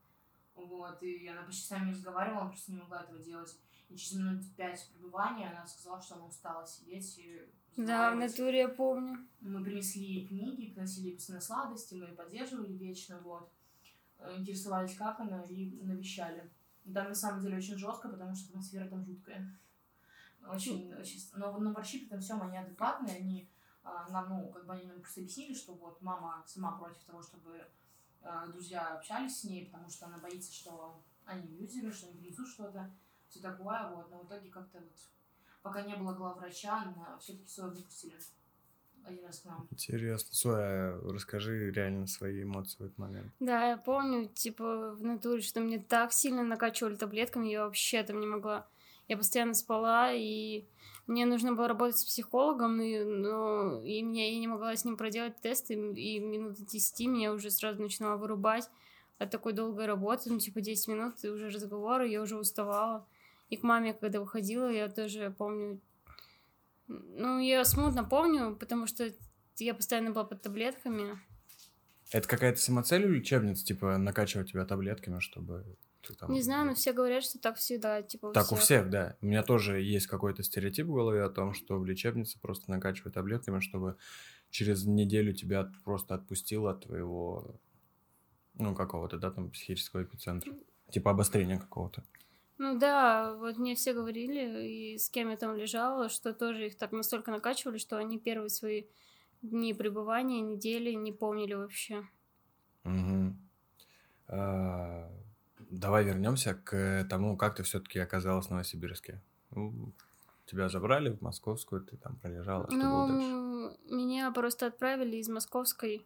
[0.55, 3.59] Вот, и она почти с нами разговаривала, она просто не могла этого делать.
[3.88, 7.43] И через минут пять пребывания она сказала, что она устала сидеть и
[7.77, 9.27] Да, в натуре я помню.
[9.40, 13.51] Мы принесли ей книги, приносили ей постоянно сладости, мы ее поддерживали вечно, вот.
[14.19, 16.51] Э, Интересовались, как она, и навещали.
[16.85, 19.59] И там на самом деле очень жестко, потому что атмосфера там жуткая.
[20.48, 21.20] Очень, очень...
[21.35, 23.50] Но, но врачи при этом всем они адекватные, они
[23.83, 27.22] а, нам, ну, как бы они нам просто объяснили, что вот мама сама против того,
[27.22, 27.66] чтобы
[28.22, 32.48] а, друзья общались с ней, потому что она боится, что они юзеры, что они принесут
[32.48, 32.90] что-то,
[33.28, 34.11] все такое, вот.
[34.11, 34.96] Но в итоге как-то вот,
[35.62, 38.16] пока не было главврача, все-таки Сою выпустили
[39.04, 39.68] один раз к нам.
[39.70, 40.35] Интересно.
[40.35, 43.33] Соя, расскажи реально свои эмоции в этот момент.
[43.40, 48.20] Да, я помню, типа, в натуре, что мне так сильно накачивали таблетками, я вообще там
[48.20, 48.66] не могла.
[49.09, 50.64] Я постоянно спала, и
[51.07, 54.97] мне нужно было работать с психологом, и, но и меня, я не могла с ним
[54.97, 58.69] проделать тесты, и минут 10 меня уже сразу начинала вырубать
[59.19, 63.07] от такой долгой работы, ну, типа, 10 минут, и уже разговоры, я уже уставала.
[63.51, 65.81] И к маме, когда выходила, я тоже помню,
[66.88, 69.12] ну, я смутно помню, потому что
[69.59, 71.19] я постоянно была под таблетками.
[72.11, 76.33] Это какая-то самоцель у лечебницы, типа, накачивать тебя таблетками, чтобы ты там...
[76.33, 78.61] Не знаю, но все говорят, что так всегда, типа, у Так у всех.
[78.61, 79.17] всех, да.
[79.21, 83.14] У меня тоже есть какой-то стереотип в голове о том, что в лечебнице просто накачивают
[83.14, 83.97] таблетками, чтобы
[84.51, 87.57] через неделю тебя просто отпустило от твоего,
[88.55, 90.53] ну, какого-то, да, там, психического эпицентра.
[90.90, 92.05] Типа обострения какого-то.
[92.59, 96.77] Ну да, вот мне все говорили, и с кем я там лежала, что тоже их
[96.77, 98.85] так настолько накачивали, что они первые свои
[99.43, 102.07] дни пребывания, недели не помнили вообще.
[102.85, 103.38] Мгм.
[104.29, 105.11] А,
[105.79, 109.21] Давай вернемся к тому, как ты все-таки оказалась в Новосибирске.
[109.51, 109.93] Ну,
[110.47, 113.29] Тебя забрали в Московскую, ты там пролежала, что было дальше?
[113.29, 116.05] Ну, меня просто отправили из московской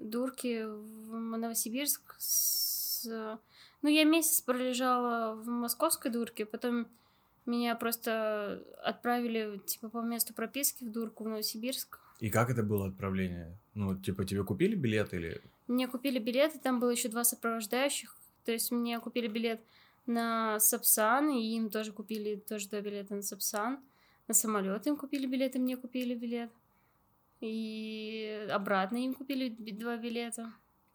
[0.00, 2.14] дурки в Новосибирск.
[2.18, 3.38] С...
[3.82, 6.86] Ну, я месяц пролежала в московской дурке, потом
[7.44, 11.98] меня просто отправили, типа, по месту прописки в дурку в Новосибирск.
[12.20, 13.58] И как это было отправление?
[13.74, 15.42] Ну, типа, тебе купили билет или...
[15.66, 18.16] Мне купили билеты, там было еще два сопровождающих.
[18.44, 19.60] То есть мне купили билет
[20.06, 23.78] на Сапсан, и им тоже купили тоже два билета на Сапсан.
[24.28, 26.50] На самолет им купили билет, и мне купили билет.
[27.40, 30.52] И обратно им купили два билета.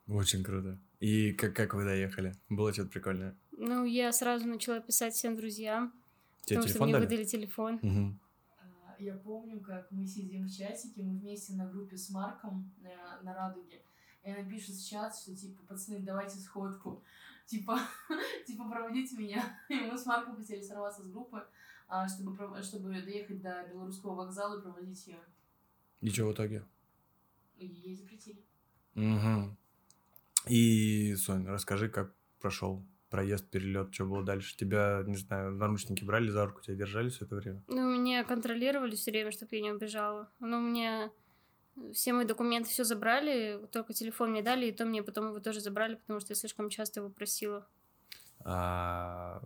[0.08, 0.80] Очень круто.
[1.00, 2.34] И как, как вы доехали?
[2.50, 3.36] Было что-то прикольное?
[3.52, 5.94] Ну, я сразу начала писать всем друзьям,
[6.44, 7.04] Тебе потому что мне дали?
[7.06, 7.80] выдали телефон.
[8.60, 13.22] А, Я помню, как мы сидим в чатике, мы вместе на группе с Марком на,
[13.24, 13.82] на Радуге.
[14.24, 17.04] И она пишет в чат, что типа, пацаны, давайте сходку.
[17.48, 17.80] Типа,
[18.46, 19.60] типа, проводите меня.
[19.70, 21.44] И мы с Марком хотели сорваться с группы,
[21.88, 25.20] а, чтобы, чтобы доехать до Белорусского вокзала и проводить ее.
[26.02, 26.66] И что в итоге?
[27.58, 28.44] Ей запретили.
[28.94, 29.58] Мгм.
[30.48, 34.56] И, Сонь, расскажи, как прошел проезд, перелет, что было дальше?
[34.58, 37.64] Тебя, не знаю, наручники брали за руку, тебя держали все это время?
[37.68, 40.30] Ну, меня контролировали все время, чтобы я не убежала.
[40.40, 41.12] Ну, мне
[41.94, 45.60] все мои документы все забрали, только телефон мне дали, и то мне потом его тоже
[45.60, 47.68] забрали, потому что я слишком часто его просила.
[48.44, 49.42] А,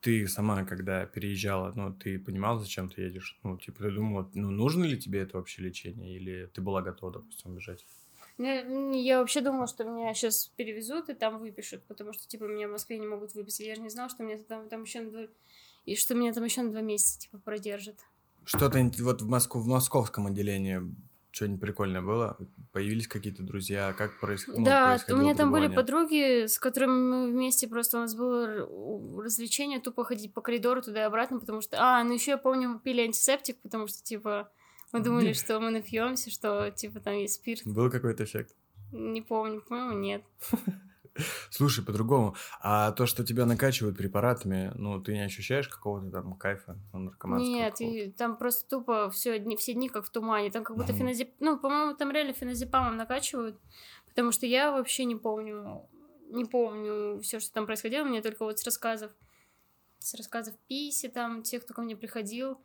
[0.00, 3.38] ты сама, когда переезжала, ну, ты понимала, зачем ты едешь?
[3.42, 6.16] Ну, типа, ты думала, ну, нужно ли тебе это вообще лечение?
[6.16, 7.84] Или ты была готова, допустим, бежать?
[8.38, 12.44] Я, м, я вообще думала, что меня сейчас перевезут и там выпишут, потому что, типа,
[12.44, 13.66] меня в Москве не могут выписать.
[13.66, 15.22] Я же не знала, что меня там, там еще на два...
[15.84, 17.98] И что меня там еще на два месяца, типа, продержат.
[18.44, 20.80] Что-то вот в Москву, в московском отделении
[21.32, 22.36] что-нибудь прикольное было?
[22.72, 23.92] Появились какие-то друзья?
[23.94, 27.96] Как проис- ну, да, у происходило меня там были подруги, с которыми мы вместе просто
[27.96, 28.68] у нас было
[29.22, 31.78] развлечение тупо ходить по коридору туда и обратно, потому что...
[31.80, 34.50] А, ну еще я помню, мы пили антисептик, потому что, типа,
[34.92, 37.62] мы думали, что мы напьемся, что, типа, там есть спирт.
[37.64, 38.54] Был какой-то эффект?
[38.92, 40.22] Не помню, по-моему, нет.
[41.50, 42.34] Слушай, по-другому.
[42.60, 47.50] А то, что тебя накачивают препаратами, ну, ты не ощущаешь какого-то там кайфа наркоманского?
[47.50, 50.50] Нет, и там просто тупо все дни, все дни как в тумане.
[50.50, 51.34] Там как будто феназеп...
[51.40, 53.58] Ну, по-моему, там реально феназепамом накачивают,
[54.08, 55.88] потому что я вообще не помню,
[56.30, 59.12] не помню все, что там происходило, мне только вот с рассказов,
[59.98, 62.58] с рассказов Писи, там, тех, кто ко мне приходил,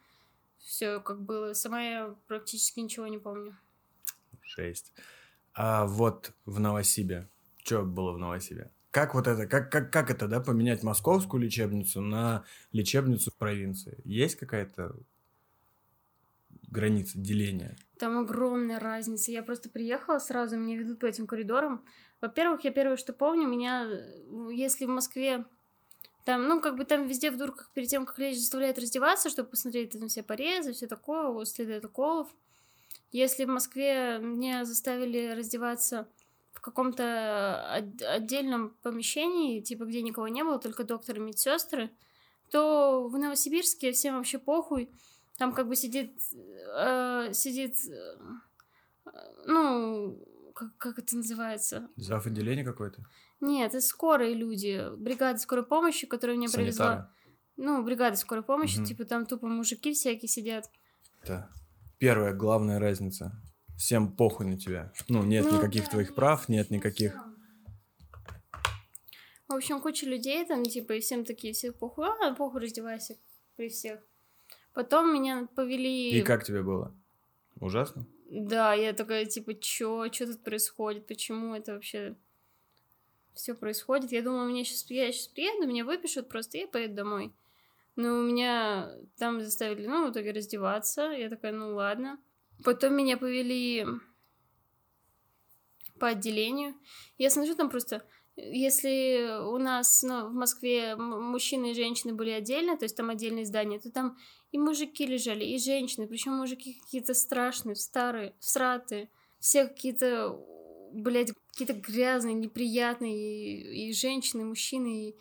[0.57, 1.53] все как было.
[1.53, 3.57] Сама я практически ничего не помню.
[4.41, 4.93] Жесть.
[5.53, 7.27] А вот в Новосибе,
[7.67, 8.71] что было в Новосибе?
[8.91, 13.99] Как вот это, как, как, как это, да, поменять московскую лечебницу на лечебницу в провинции?
[14.05, 14.95] Есть какая-то
[16.69, 17.75] граница деления?
[17.99, 19.31] Там огромная разница.
[19.31, 21.83] Я просто приехала сразу, меня ведут по этим коридорам.
[22.21, 25.45] Во-первых, я первое, что помню, меня, э, если в Москве
[26.23, 29.49] там, ну, как бы там везде в дурках перед тем, как лечь, заставляют раздеваться, чтобы
[29.49, 32.27] посмотреть там все порезы, все такое, следы от уколов.
[33.11, 36.07] Если в Москве меня заставили раздеваться
[36.57, 37.03] в каком-то
[37.71, 41.91] от- отдельном помещении, типа где никого не было, только доктор и медсестры,
[42.49, 44.89] то в Новосибирске всем вообще похуй.
[45.37, 46.19] Там как бы сидит,
[46.75, 48.17] э, сидит, э,
[49.45, 50.17] ну,
[50.55, 51.89] как, как это называется?
[51.95, 52.25] Зав.
[52.25, 53.03] отделение какое-то?
[53.39, 56.85] Нет, это скорые люди, бригада скорой помощи, которая меня привезла.
[56.85, 57.09] Санитары?
[57.57, 58.85] Ну, бригада скорой помощи, Мгм.
[58.85, 60.71] типа там тупо мужики всякие сидят.
[61.21, 61.49] Это
[61.99, 63.31] первая главная разница.
[63.77, 64.91] Всем похуй на тебя.
[65.07, 67.15] Ну, нет Ну, никаких да, твоих прав, нет никаких...
[69.47, 73.17] В общем, куча людей там, типа, и всем такие, все похуй, а, похуй, раздевайся
[73.55, 74.01] при всех.
[74.73, 76.09] Потом меня повели...
[76.09, 76.93] И как тебе было?
[77.61, 78.05] Ужасно?
[78.29, 82.15] Да, я такая, типа, чё, чё тут происходит, почему это вообще
[83.35, 84.11] все происходит?
[84.11, 87.33] Я думала, мне сейчас, я сейчас приеду, меня выпишут просто, и я поеду домой.
[87.95, 91.03] Но меня там заставили, ну, в итоге раздеваться.
[91.11, 92.19] Я такая, ну, ладно.
[92.63, 93.85] Потом меня повели
[95.99, 96.75] по отделению.
[97.17, 98.05] Я смотрю, там просто...
[98.39, 103.45] Если у нас ну, в Москве мужчины и женщины были отдельно, то есть там отдельные
[103.45, 104.15] здания, то там
[104.51, 110.39] и мужики лежали, и женщины, причем мужики какие-то страшные, старые, всратые, все какие-то,
[110.93, 115.15] блядь, какие-то грязные, неприятные, и, и женщины, и мужчины, и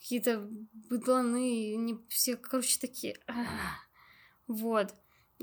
[0.00, 0.48] какие-то
[0.88, 3.18] быдланы, и не, все, короче, такие.
[4.46, 4.94] Вот.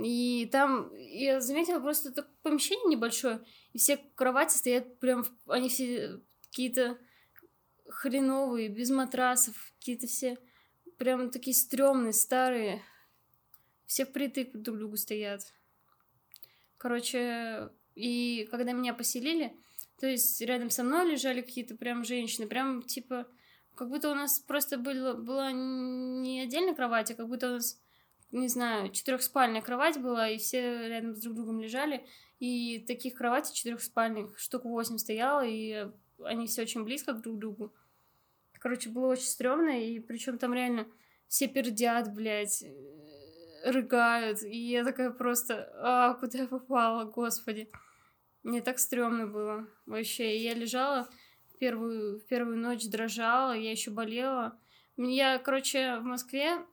[0.02, 3.42] И там я заметила просто это помещение небольшое,
[3.74, 6.98] и все кровати стоят прям, они все какие-то
[7.90, 10.38] хреновые, без матрасов, какие-то все
[10.98, 12.84] прям такие стрёмные, старые.
[13.86, 15.42] Все впритык друг к другу стоят.
[16.78, 19.54] Короче, и когда меня поселили,
[20.00, 23.28] то есть рядом со мной лежали какие-то прям женщины, прям типа,
[23.76, 27.82] как будто у нас просто было, была не отдельная кровать, а как будто у нас,
[28.32, 32.06] не знаю, четырехспальная кровать была, и все рядом с друг другом лежали,
[32.40, 35.88] и таких кроватей четырехспальных штук восемь стояло, и
[36.24, 37.74] они все очень близко друг к другу.
[38.60, 40.88] Короче, было очень стрёмно, и причем там реально
[41.28, 47.70] все пердят, блядь, э, рыгают, и я такая просто, а, куда я попала, господи.
[48.44, 50.38] Мне так стрёмно было вообще.
[50.38, 51.10] И я лежала
[51.60, 54.58] первую, первую ночь, дрожала, я еще болела.
[54.98, 56.66] Я, короче, в Москве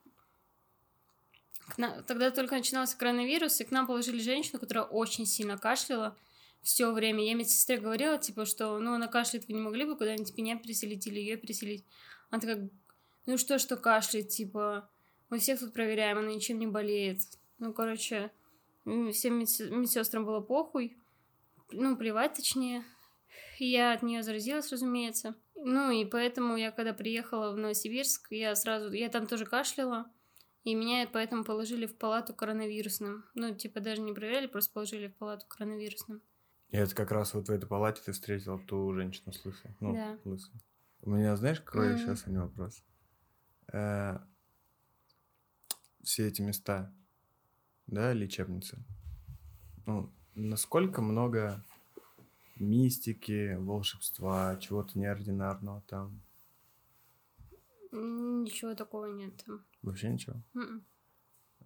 [2.07, 6.17] тогда только начинался коронавирус, и к нам положили женщину, которая очень сильно кашляла
[6.63, 7.25] все время.
[7.25, 11.07] Я медсестре говорила, типа, что, ну, она кашляет, вы не могли бы куда-нибудь меня переселить
[11.07, 11.85] или ее переселить?
[12.31, 12.69] Она такая,
[13.27, 14.89] ну что, что кашляет, типа,
[15.29, 17.19] мы всех тут проверяем, она ничем не болеет.
[17.59, 18.31] Ну, короче,
[18.85, 20.97] всем медс- медсестрам было похуй,
[21.71, 22.85] ну, плевать точнее.
[23.59, 25.35] Я от нее заразилась, разумеется.
[25.55, 30.11] Ну, и поэтому я, когда приехала в Новосибирск, я сразу, я там тоже кашляла,
[30.67, 33.25] и меня поэтому положили в палату коронавирусным.
[33.35, 36.21] Ну, типа, даже не проверяли, просто положили в палату коронавирусным.
[36.71, 39.77] И это как раз вот в этой палате ты встретила ту женщину с лысой.
[39.79, 40.19] Ну, Да.
[40.25, 40.61] лысой.
[41.03, 41.99] У меня, знаешь, какой Мгм.
[41.99, 42.83] сейчас один вопрос?
[43.73, 44.19] Э,
[46.03, 46.93] все эти места,
[47.87, 48.85] да, лечебницы,
[49.87, 51.63] ну, насколько много
[52.57, 56.21] мистики, волшебства, чего-то неординарного там?
[58.01, 59.45] Ничего такого нет.
[59.83, 60.43] Вообще ничего?
[60.55, 60.85] М-м.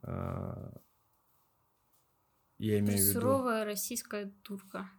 [0.02, 0.72] А,
[2.58, 3.12] Я имею в виду...
[3.20, 4.90] Суровая российская турка.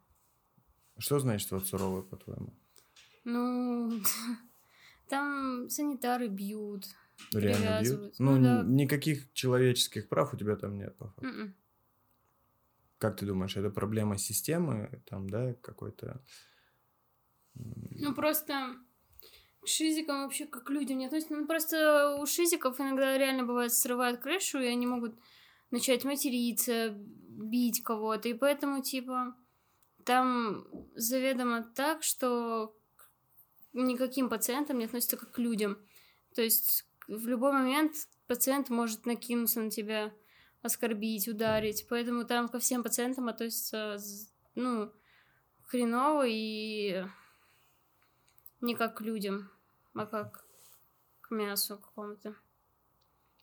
[0.97, 2.53] Что значит вот суровый, по-твоему?
[3.23, 4.01] Ну,
[5.09, 6.85] там санитары бьют.
[7.33, 8.15] Реально бьют?
[8.19, 8.63] Ну, Ну да.
[8.63, 11.25] никаких человеческих прав у тебя там нет, по факту.
[11.25, 11.55] М-м.
[12.97, 16.23] Как ты думаешь, это проблема системы, там, да, какой-то...
[17.55, 18.75] Ну, просто
[19.65, 21.35] шизикам вообще как к людям не относятся.
[21.35, 25.15] Ну, просто у шизиков иногда реально бывает срывают крышу, и они могут
[25.69, 28.29] начать материться, бить кого-то.
[28.29, 29.35] И поэтому, типа,
[30.05, 32.75] там заведомо так, что
[33.73, 35.77] никаким пациентам не относятся как к людям.
[36.35, 37.93] То есть в любой момент
[38.27, 40.13] пациент может накинуться на тебя,
[40.61, 41.85] оскорбить, ударить.
[41.89, 43.97] Поэтому там ко всем пациентам относятся,
[44.55, 44.91] ну,
[45.67, 47.03] хреново и
[48.61, 49.51] не как к людям,
[49.95, 50.45] а как
[51.21, 52.35] к мясу какому-то.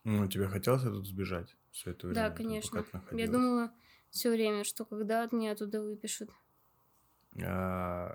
[0.04, 2.22] Ну, тебе хотелось оттуда сбежать все это время?
[2.30, 2.84] Да, конечно.
[3.12, 3.72] Я думала
[4.10, 6.30] все время, что когда от меня оттуда выпишут.
[7.42, 8.14] А,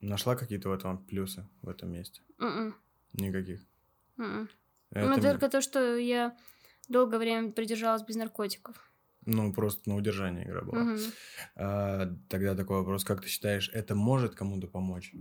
[0.00, 2.22] нашла какие-то в этом плюсы в этом месте?
[2.40, 2.74] М-м,
[3.12, 3.66] Никаких.
[4.18, 4.48] м-м.
[4.90, 6.36] Это Ну, только то, что я
[6.88, 8.92] долгое время продержалась без наркотиков.
[9.26, 10.80] Ну, просто на удержание игра была.
[10.80, 11.12] Мгм.
[11.56, 15.14] А, тогда такой вопрос, как ты считаешь, это может кому-то помочь?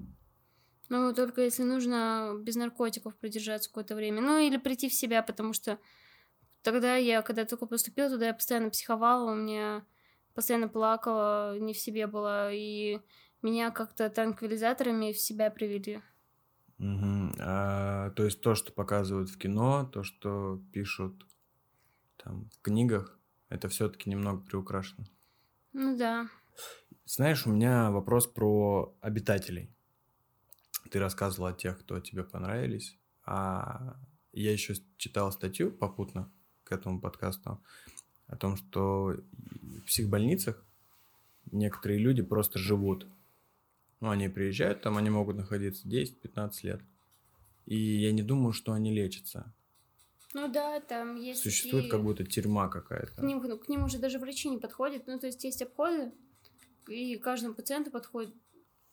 [0.90, 4.22] Ну, только если нужно без наркотиков продержаться какое-то время.
[4.22, 5.80] Ну, или прийти в себя, потому что
[6.64, 9.86] тогда я, когда только поступила туда, я постоянно психовала, у меня
[10.34, 13.00] постоянно плакала, не в себе была, и
[13.42, 16.02] меня как-то транквилизаторами в себя привели.
[16.78, 17.36] Мгм.
[17.40, 21.26] А, то есть то, что показывают в кино, то, что пишут
[22.18, 23.20] там в книгах,
[23.50, 25.06] это все-таки немного приукрашено.
[25.74, 26.28] Ну да.
[27.06, 29.76] Знаешь, у меня вопрос про обитателей.
[30.92, 33.96] Ты рассказывал о тех, кто тебе понравились, а
[34.32, 36.32] я еще читал статью попутно
[36.64, 37.62] к этому подкасту
[38.28, 40.64] о том, что в психбольницах
[41.52, 43.08] некоторые люди просто живут.
[44.00, 46.82] Ну, они приезжают, там они могут находиться 10-15 лет.
[47.66, 49.54] И я не думаю, что они лечатся.
[50.34, 53.26] Ну да, там есть Существует такие- как будто тюрьма К какая-то.
[53.26, 55.08] ним, ну, к ним уже даже врачи не подходят.
[55.08, 56.12] Ну, то есть есть обходы,
[56.88, 58.36] и каждому пациенту подходит.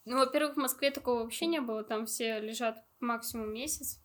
[0.05, 1.83] Ну, во-первых, в Москве такого вообще не было.
[1.83, 4.01] Там все лежат максимум месяц.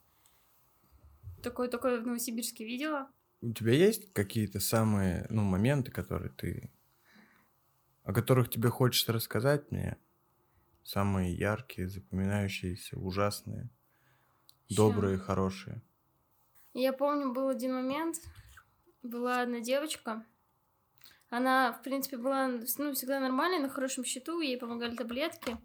[1.43, 3.09] Такое такое в Новосибирске видела.
[3.41, 6.71] У тебя есть какие-то самые, ну, моменты, которые ты...
[8.03, 9.97] О которых тебе хочется рассказать мне?
[10.83, 13.69] Самые яркие, запоминающиеся, ужасные,
[14.69, 15.81] добрые, хорошие.
[16.73, 18.17] Я помню, был один момент.
[19.03, 20.25] Была одна девочка.
[21.29, 24.41] Она, в принципе, была ну, всегда нормальной, на хорошем счету.
[24.41, 25.57] Ей помогали таблетки.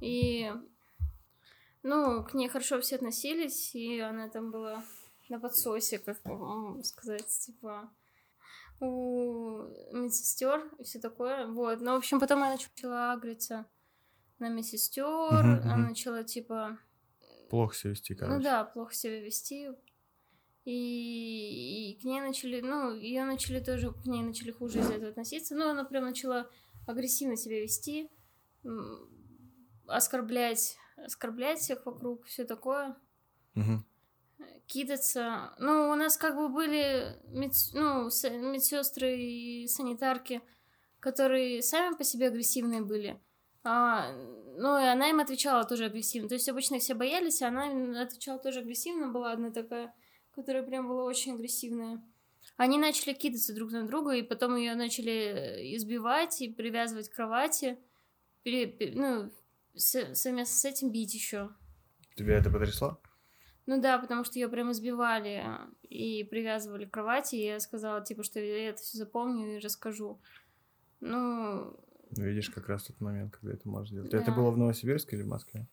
[0.00, 0.52] И,
[1.82, 3.74] ну, к ней хорошо все относились.
[3.74, 4.82] И она там была
[5.28, 6.18] на подсосе, как
[6.82, 7.90] сказать, типа
[8.80, 11.46] у медсестер и все такое.
[11.46, 11.80] Вот.
[11.80, 13.66] Но, в общем, потом я начала агриться
[14.38, 15.04] на медсестер.
[15.04, 16.78] Она начала, типа,
[17.50, 18.36] Плохо себя вести, короче.
[18.36, 19.70] ну да, плохо себя вести.
[20.64, 25.10] И, и к ней начали, ну, ее начали тоже, к ней начали хуже из-за этого
[25.10, 25.54] относиться.
[25.54, 26.48] Ну, она прям начала
[26.86, 28.10] агрессивно себя вести,
[29.86, 32.96] оскорблять, оскорблять всех вокруг, все такое,
[33.54, 33.84] Мгм.
[34.66, 35.54] кидаться.
[35.58, 38.04] Ну, у нас как бы были медс- ну,
[38.52, 40.42] медсестры и санитарки,
[41.00, 43.20] которые сами по себе агрессивные были.
[43.62, 46.28] А, ну, и она им отвечала тоже агрессивно.
[46.28, 49.08] То есть обычно все боялись, а она отвечала тоже агрессивно.
[49.08, 49.94] Была одна такая,
[50.40, 52.02] которая прям была очень агрессивная.
[52.56, 57.14] Они начали кидаться друг на друга, и потом ее начали э, избивать и привязывать к
[57.14, 57.78] кровати.
[58.42, 59.30] Пере- пе- ну,
[59.74, 61.50] с- совместно с этим бить еще.
[62.16, 63.00] Тебя это потрясло?
[63.66, 65.44] Ну да, потому что ее прям избивали
[65.82, 70.20] и привязывали к кровати, и я сказала, типа, что я это все запомню и расскажу.
[71.00, 71.76] Ну,
[72.16, 74.12] Ну, Видишь, как раз тот момент, когда это можешь сделать.
[74.12, 74.32] Это Да.
[74.36, 75.66] было в Новосибирске или в Москве?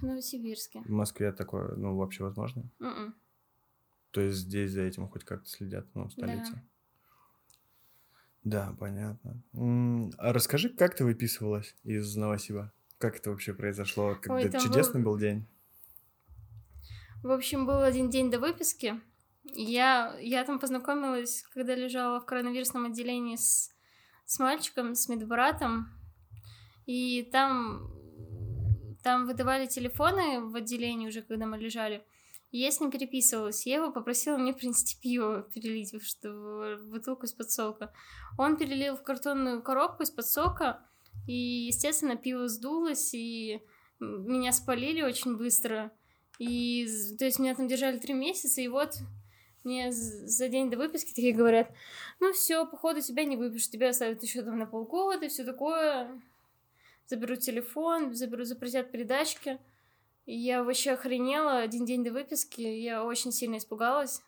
[0.00, 0.80] в Новосибирске.
[0.80, 2.64] В Москве такое, ну, вообще возможно?
[2.80, 3.14] Мгм.
[4.12, 6.62] То есть здесь за этим хоть как-то следят, ну, в столице?
[8.44, 9.42] Да, понятно.
[9.54, 12.72] М, А расскажи, как ты выписывалась из Новосиба?
[12.98, 14.14] Как это вообще произошло?
[14.14, 15.46] Когда Ой, там был- чудесный был день?
[17.22, 19.00] В общем, был один день до выписки.
[19.44, 23.70] Я, я там познакомилась, когда лежала в коронавирусном отделении с,
[24.24, 25.88] с мальчиком, с медбратом.
[26.86, 27.92] И там,
[29.04, 32.04] там выдавали телефоны в отделении уже, когда мы лежали.
[32.52, 33.66] И я с ним переписывалась.
[33.66, 37.92] Я его попросила мне принести пиво, перелить в, бутылку из-под сока.
[38.38, 40.86] Он перелил в картонную коробку из-под сока.
[41.26, 43.62] И, естественно, пиво сдулось, и
[44.00, 45.90] меня спалили очень быстро.
[46.38, 46.86] И,
[47.18, 48.98] то есть, меня там держали три месяца, и вот
[49.64, 51.70] мне за день до выписки такие говорят,
[52.18, 56.20] ну все, походу тебя не выпишут, тебя оставят еще там на полгода, все такое.
[57.06, 59.58] Заберут телефон, заберут, запретят передачки.
[60.26, 64.22] И я вообще охренела один день до выписки, я очень сильно испугалась.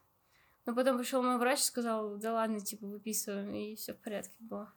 [0.66, 4.34] Но потом пришел мой врач и сказал, да ладно, типа, выписываем, и все в порядке
[4.40, 4.72] было.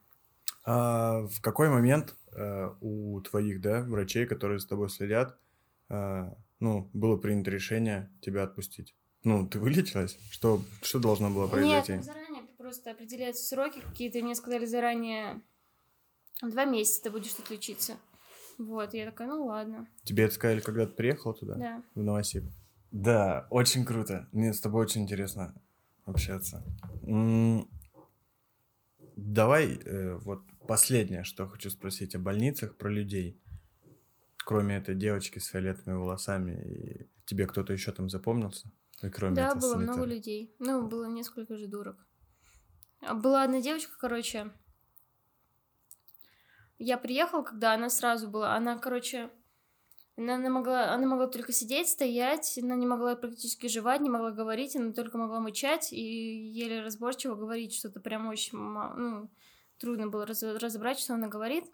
[0.64, 5.40] А в какой момент э, у твоих, да, врачей, которые за тобой следят,
[5.90, 8.94] э, ну, было принято решение тебя отпустить?
[9.24, 10.18] Ну, ты вылечилась?
[10.30, 11.94] Что, что должно было Нет, произойти?
[11.94, 15.42] там заранее просто определяются сроки какие-то, мне сказали заранее,
[16.42, 17.96] два месяца ты будешь тут лечиться.
[18.58, 21.56] Вот, я такая, ну ладно, Тебе это сказали, когда ты приехала туда?
[21.56, 21.84] да.
[21.96, 22.44] В Новосиб.
[22.92, 24.28] Да, очень круто.
[24.32, 25.54] Мне с тобой очень интересно
[26.06, 26.64] общаться.
[27.04, 27.70] М,
[29.16, 33.42] Давай э, вот последнее, что хочу спросить о больницах, про людей.
[34.46, 38.72] Кроме этой девочки с фиолетовыми волосами, и тебе кто-то еще там запомнился?
[39.02, 39.98] И кроме Да, было санитара?
[39.98, 40.56] много людей.
[40.60, 41.98] Ну, было несколько же дурок.
[43.02, 44.52] А Была одна девочка, короче.
[46.80, 48.56] Я приехала, когда она сразу была.
[48.56, 49.30] Она, короче,
[50.16, 54.32] она, она могла, она могла только сидеть, стоять, она не могла практически жевать, не могла
[54.32, 59.30] говорить, она только могла мычать и еле разборчиво говорить что-то прям очень, ну,
[59.78, 61.66] трудно было раз- разобрать, что она говорит.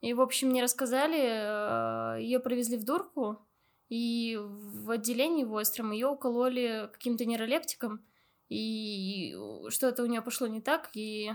[0.00, 3.44] И, в общем, мне рассказали, ее привезли в дурку,
[3.88, 8.04] и в отделении в Остром ее укололи каким-то нейролептиком,
[8.48, 9.36] и
[9.68, 11.32] что-то у нее пошло не так, и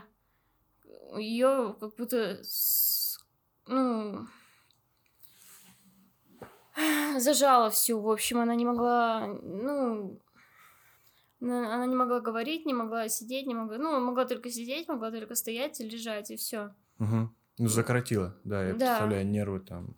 [1.18, 3.20] ее как будто, с-
[3.68, 4.28] ну,
[7.18, 8.00] зажало всю.
[8.02, 10.20] В общем, она не могла, ну,
[11.40, 15.12] на- она не могла говорить, не могла сидеть, не могла, ну, могла только сидеть, могла
[15.12, 16.74] только стоять и лежать, и все.
[16.98, 17.36] Мгм.
[17.58, 18.78] Ну, закоротило, да, я Да.
[18.78, 19.96] представляю, нервы там.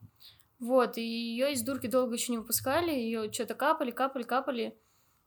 [0.60, 4.78] Вот, и ее из дурки долго еще не выпускали, ее что-то капали, капали, капали.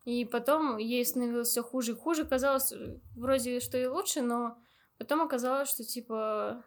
[0.05, 2.25] И потом ей становилось все хуже и хуже.
[2.25, 2.73] Казалось,
[3.17, 4.59] вроде что и лучше, но
[4.99, 6.65] потом оказалось, что типа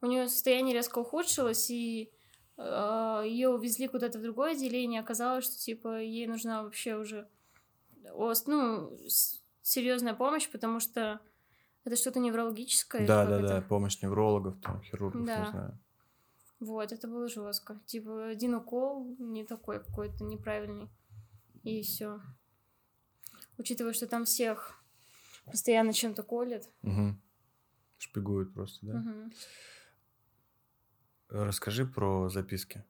[0.00, 2.12] у нее состояние резко ухудшилось, и
[2.58, 5.00] ее увезли куда-то в другое отделение.
[5.00, 7.28] Оказалось, что типа ей нужна вообще уже
[8.46, 8.98] ну,
[9.62, 11.20] серьезная помощь, потому что
[11.84, 13.06] это что-то неврологическое.
[13.06, 13.48] Да, да, это?
[13.48, 15.44] да, помощь неврологов, там, хирургов, Да.
[15.44, 15.78] не знаю.
[16.58, 17.78] Вот, это было жестко.
[17.86, 20.88] Типа, один укол не такой какой-то неправильный.
[21.64, 22.20] И все.
[23.58, 24.82] Учитывая, что там всех
[25.44, 26.68] постоянно чем-то колят.
[26.82, 27.20] Мгм.
[27.98, 28.94] Шпигуют просто, да?
[28.94, 29.32] Мгм.
[31.28, 32.84] Расскажи про записки.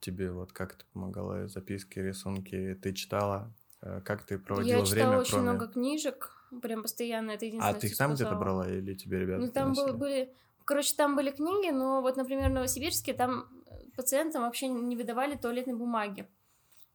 [0.00, 1.48] Тебе вот как это помогало?
[1.48, 3.52] Записки, рисунки ты читала?
[3.80, 5.50] Э, Как ты проводила Я читала время, очень кроме...
[5.50, 6.34] много книжек.
[6.62, 7.32] Прям постоянно.
[7.32, 9.96] Это А единственное, ты их там где-то брала или тебе ребята Ну, там приносили?
[9.96, 10.34] были...
[10.64, 13.48] Короче, там были книги, но вот, например, в Новосибирске там
[13.96, 16.28] пациентам вообще не выдавали туалетной бумаги.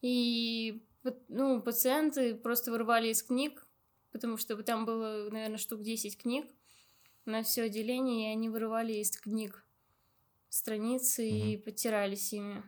[0.01, 0.83] И,
[1.27, 3.65] ну, пациенты просто вырывали из книг,
[4.11, 6.45] потому что там было, наверное, штук 10 книг
[7.25, 9.65] на все отделение, и они вырывали из книг
[10.49, 12.63] страницы и подтирались ими.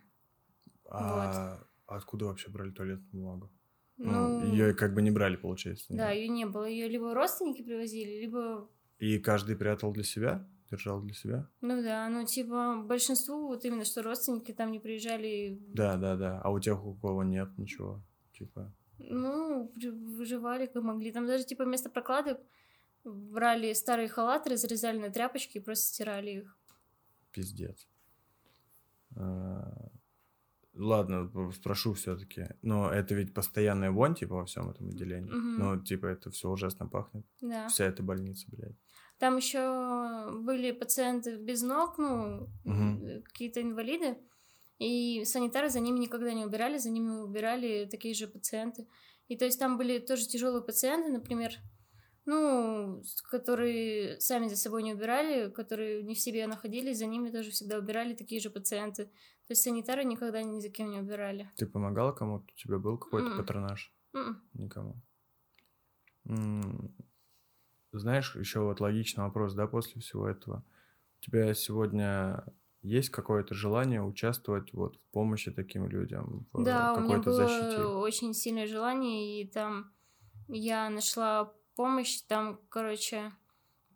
[0.89, 3.51] А откуда вообще брали туалетную бумагу?
[3.97, 5.93] Ну, ее как бы не брали, получается.
[5.93, 6.65] да, ее не было.
[6.65, 10.47] Ее либо родственники привозили, либо И каждый прятал для себя?
[10.69, 11.47] Держал для себя?
[11.61, 16.41] Ну да, ну типа большинству вот именно что родственники там не приезжали, Да, да, да.
[16.43, 18.01] А у тех, у кого нет ничего,
[18.33, 18.73] типа...
[18.97, 21.11] ну, выживали как могли.
[21.11, 22.39] Там даже типа вместо прокладок
[23.05, 26.57] брали старые халаты, разрезали на тряпочки и просто стирали их.
[27.31, 27.87] Пиздец.
[29.15, 29.89] А,
[30.77, 32.47] Ладно, спрошу все-таки.
[32.61, 35.31] Но это ведь постоянная вонь, типа, во всем этом отделении.
[35.31, 35.57] Мгм.
[35.57, 37.25] Ну, типа, это все ужасно пахнет.
[37.39, 37.69] Да.
[37.69, 38.75] Вся эта больница, блядь.
[39.17, 44.17] Там еще были пациенты без ног, ну, э, какие-то инвалиды.
[44.77, 48.85] И санитары за ними никогда не убирали, за ними убирали такие же пациенты.
[49.29, 51.53] И то есть там были тоже тяжелые пациенты, например,
[52.25, 57.51] ну, которые сами за собой не убирали, которые не в себе находились, за ними тоже
[57.51, 59.05] всегда убирали такие же пациенты.
[59.05, 61.49] То есть санитары никогда ни за кем не убирали.
[61.55, 62.45] Ты помогала кому-то?
[62.53, 63.37] У тебя был какой-то М-м.
[63.37, 63.93] патронаж?
[64.13, 64.41] М-м.
[64.53, 64.95] Никому.
[67.91, 70.63] Знаешь, еще вот логичный вопрос, да, после всего этого.
[71.21, 72.45] У тебя сегодня
[72.81, 77.81] есть какое-то желание участвовать вот в помощи таким людям, в Да, у меня было защите?
[77.99, 79.93] очень сильное желание, и там
[80.47, 83.31] я нашла помощь, там, короче,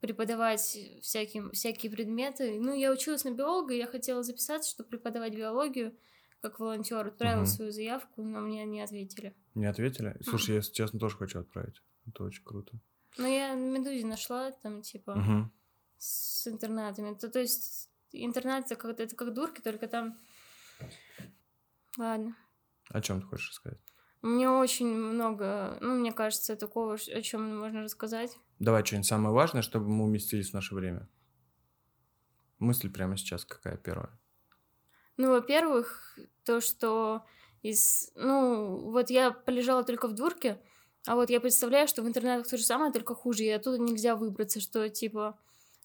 [0.02, 2.60] преподавать всяким, всякие предметы.
[2.60, 5.96] Ну, я училась на биолога, я хотела записаться, чтобы преподавать биологию
[6.42, 7.06] как волонтер.
[7.08, 7.48] Отправила Мгм.
[7.50, 9.36] свою заявку, но мне не ответили.
[9.56, 10.16] Не ответили?
[10.24, 11.82] Слушай, я, если честно, тоже хочу отправить.
[12.08, 12.80] Это очень круто.
[13.18, 15.52] Но я на Медузе нашла там, типа, Мгм.
[15.98, 17.14] с интернатами.
[17.16, 20.18] То, то есть интернат это как, это как дурки, только там...
[21.98, 22.36] Ладно.
[22.90, 23.80] О чем ты хочешь сказать?
[24.22, 28.38] Меня очень много, ну, мне кажется, такого, о чем можно рассказать.
[28.60, 31.08] Давай что-нибудь самое важное, чтобы мы уместились в наше время.
[32.60, 34.20] Мысль прямо сейчас какая первая?
[35.16, 37.26] Ну, во-первых, то, что
[37.62, 38.12] из...
[38.16, 40.62] Ну, вот я полежала только в дурке,
[41.06, 44.16] а вот я представляю, что в интернетах то же самое, только хуже, и оттуда нельзя
[44.16, 45.40] выбраться, что, типа,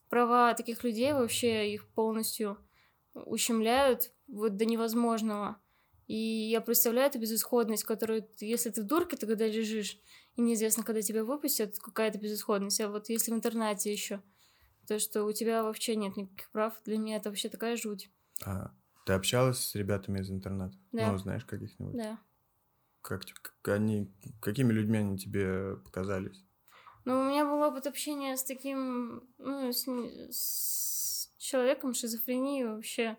[0.09, 2.59] права таких людей вообще их полностью
[3.15, 5.61] ущемляют вот до невозможного.
[6.07, 9.99] И я представляю эту безысходность, которую, если ты в дурке, ты когда лежишь,
[10.37, 12.81] и неизвестно, когда тебя выпустят, какая-то безысходность.
[12.81, 14.23] А вот если в интернате еще,
[14.87, 18.11] то, что у тебя вообще нет никаких прав, для меня это вообще такая жуть.
[18.45, 18.73] А,
[19.07, 20.77] ты общалась с ребятами из интернета?
[20.93, 21.13] Да.
[21.13, 21.97] Ну, знаешь каких-нибудь?
[21.97, 22.19] Да.
[23.01, 26.43] Как, как они, какими людьми они тебе показались?
[27.05, 29.87] Ну, у меня был опыт общения с таким, ну, с,
[30.31, 33.19] с человеком с шизофренией вообще.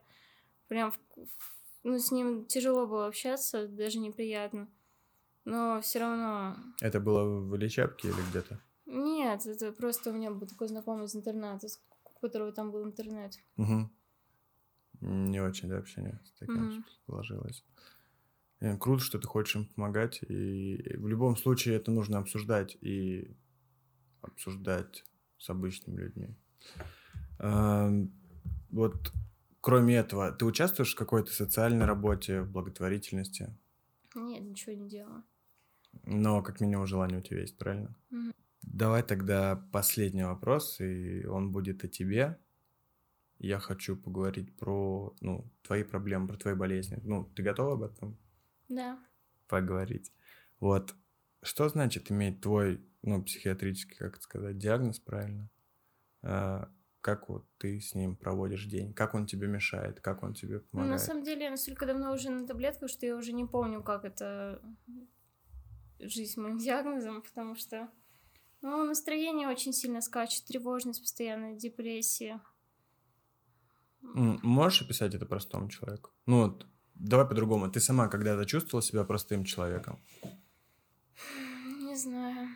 [0.68, 1.55] Прям, в- в-
[1.86, 4.68] ну, с ним тяжело было общаться, даже неприятно.
[5.46, 6.58] Но все равно...
[6.82, 8.60] Это было в Ильичапке или где-то?
[8.88, 11.68] Нет, это просто у меня был такой знакомый из интерната,
[12.04, 13.36] у которого там был интернет.
[13.58, 13.90] Угу.
[15.02, 16.86] Не очень, да, общение с таким Мгм.
[17.06, 17.64] сложилось.
[18.62, 23.38] Э, Круто, что ты хочешь им помогать, и в любом случае это нужно обсуждать и
[24.22, 25.04] обсуждать
[25.38, 26.36] с обычными людьми.
[27.38, 28.12] Эм,
[28.72, 29.12] Вот
[29.66, 33.58] кроме этого, ты участвуешь в какой-то социальной работе, в благотворительности?
[34.16, 35.24] Нет, ничего не делала.
[36.04, 37.96] Но как минимум желание у тебя есть, правильно?
[38.12, 38.32] Мгм.
[38.62, 42.38] Давай тогда последний вопрос, и он будет о тебе.
[43.40, 47.00] Я хочу поговорить про ну, твои проблемы, про твои болезни.
[47.04, 48.18] Ну, ты готова об этом
[48.70, 49.00] Да.
[49.48, 50.12] поговорить?
[50.60, 50.96] Вот.
[51.42, 55.50] Что значит иметь твой, ну, психиатрический, как это сказать, диагноз, правильно?
[57.06, 58.92] Как вот ты с ним проводишь день?
[58.92, 60.00] Как он тебе мешает?
[60.00, 61.02] Как он тебе Ну, на помогает?
[61.02, 64.60] самом деле, я настолько давно уже на таблетках, что я уже не помню, как это
[66.00, 67.92] жизнь с моим диагнозом, потому что
[68.64, 72.42] ну, настроение очень сильно скачет, тревожность постоянная, депрессия.
[74.02, 76.10] Можешь описать это простому человеку?
[76.26, 77.70] Ну, вот, давай по-другому.
[77.70, 80.04] Ты сама когда-то чувствовала себя простым человеком?
[81.84, 82.48] Не знаю.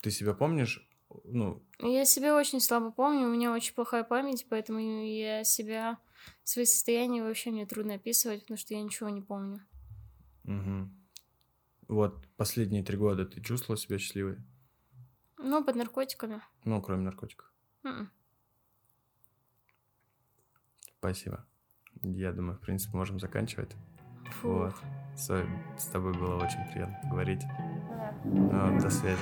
[0.00, 0.88] Ты себя помнишь?
[1.24, 5.98] Ну, Я себя очень слабо помню, у меня очень плохая память, поэтому я себя,
[6.44, 9.60] свои состояния вообще мне трудно описывать, потому что я ничего не помню.
[10.44, 10.90] мгм.
[11.88, 14.38] Вот последние три года ты чувствовала себя счастливой?
[15.38, 16.40] Ну, под наркотиками.
[16.64, 17.52] Ну, кроме наркотиков.
[17.84, 18.10] М-м.
[20.98, 21.44] Спасибо.
[22.02, 23.72] Я думаю, в принципе, можем заканчивать.
[24.40, 24.48] Фу.
[24.48, 24.74] Вот.
[25.16, 25.44] С,
[25.78, 27.42] с тобой было очень приятно поговорить.
[27.88, 28.14] Да.
[28.24, 29.18] Ну, до связи.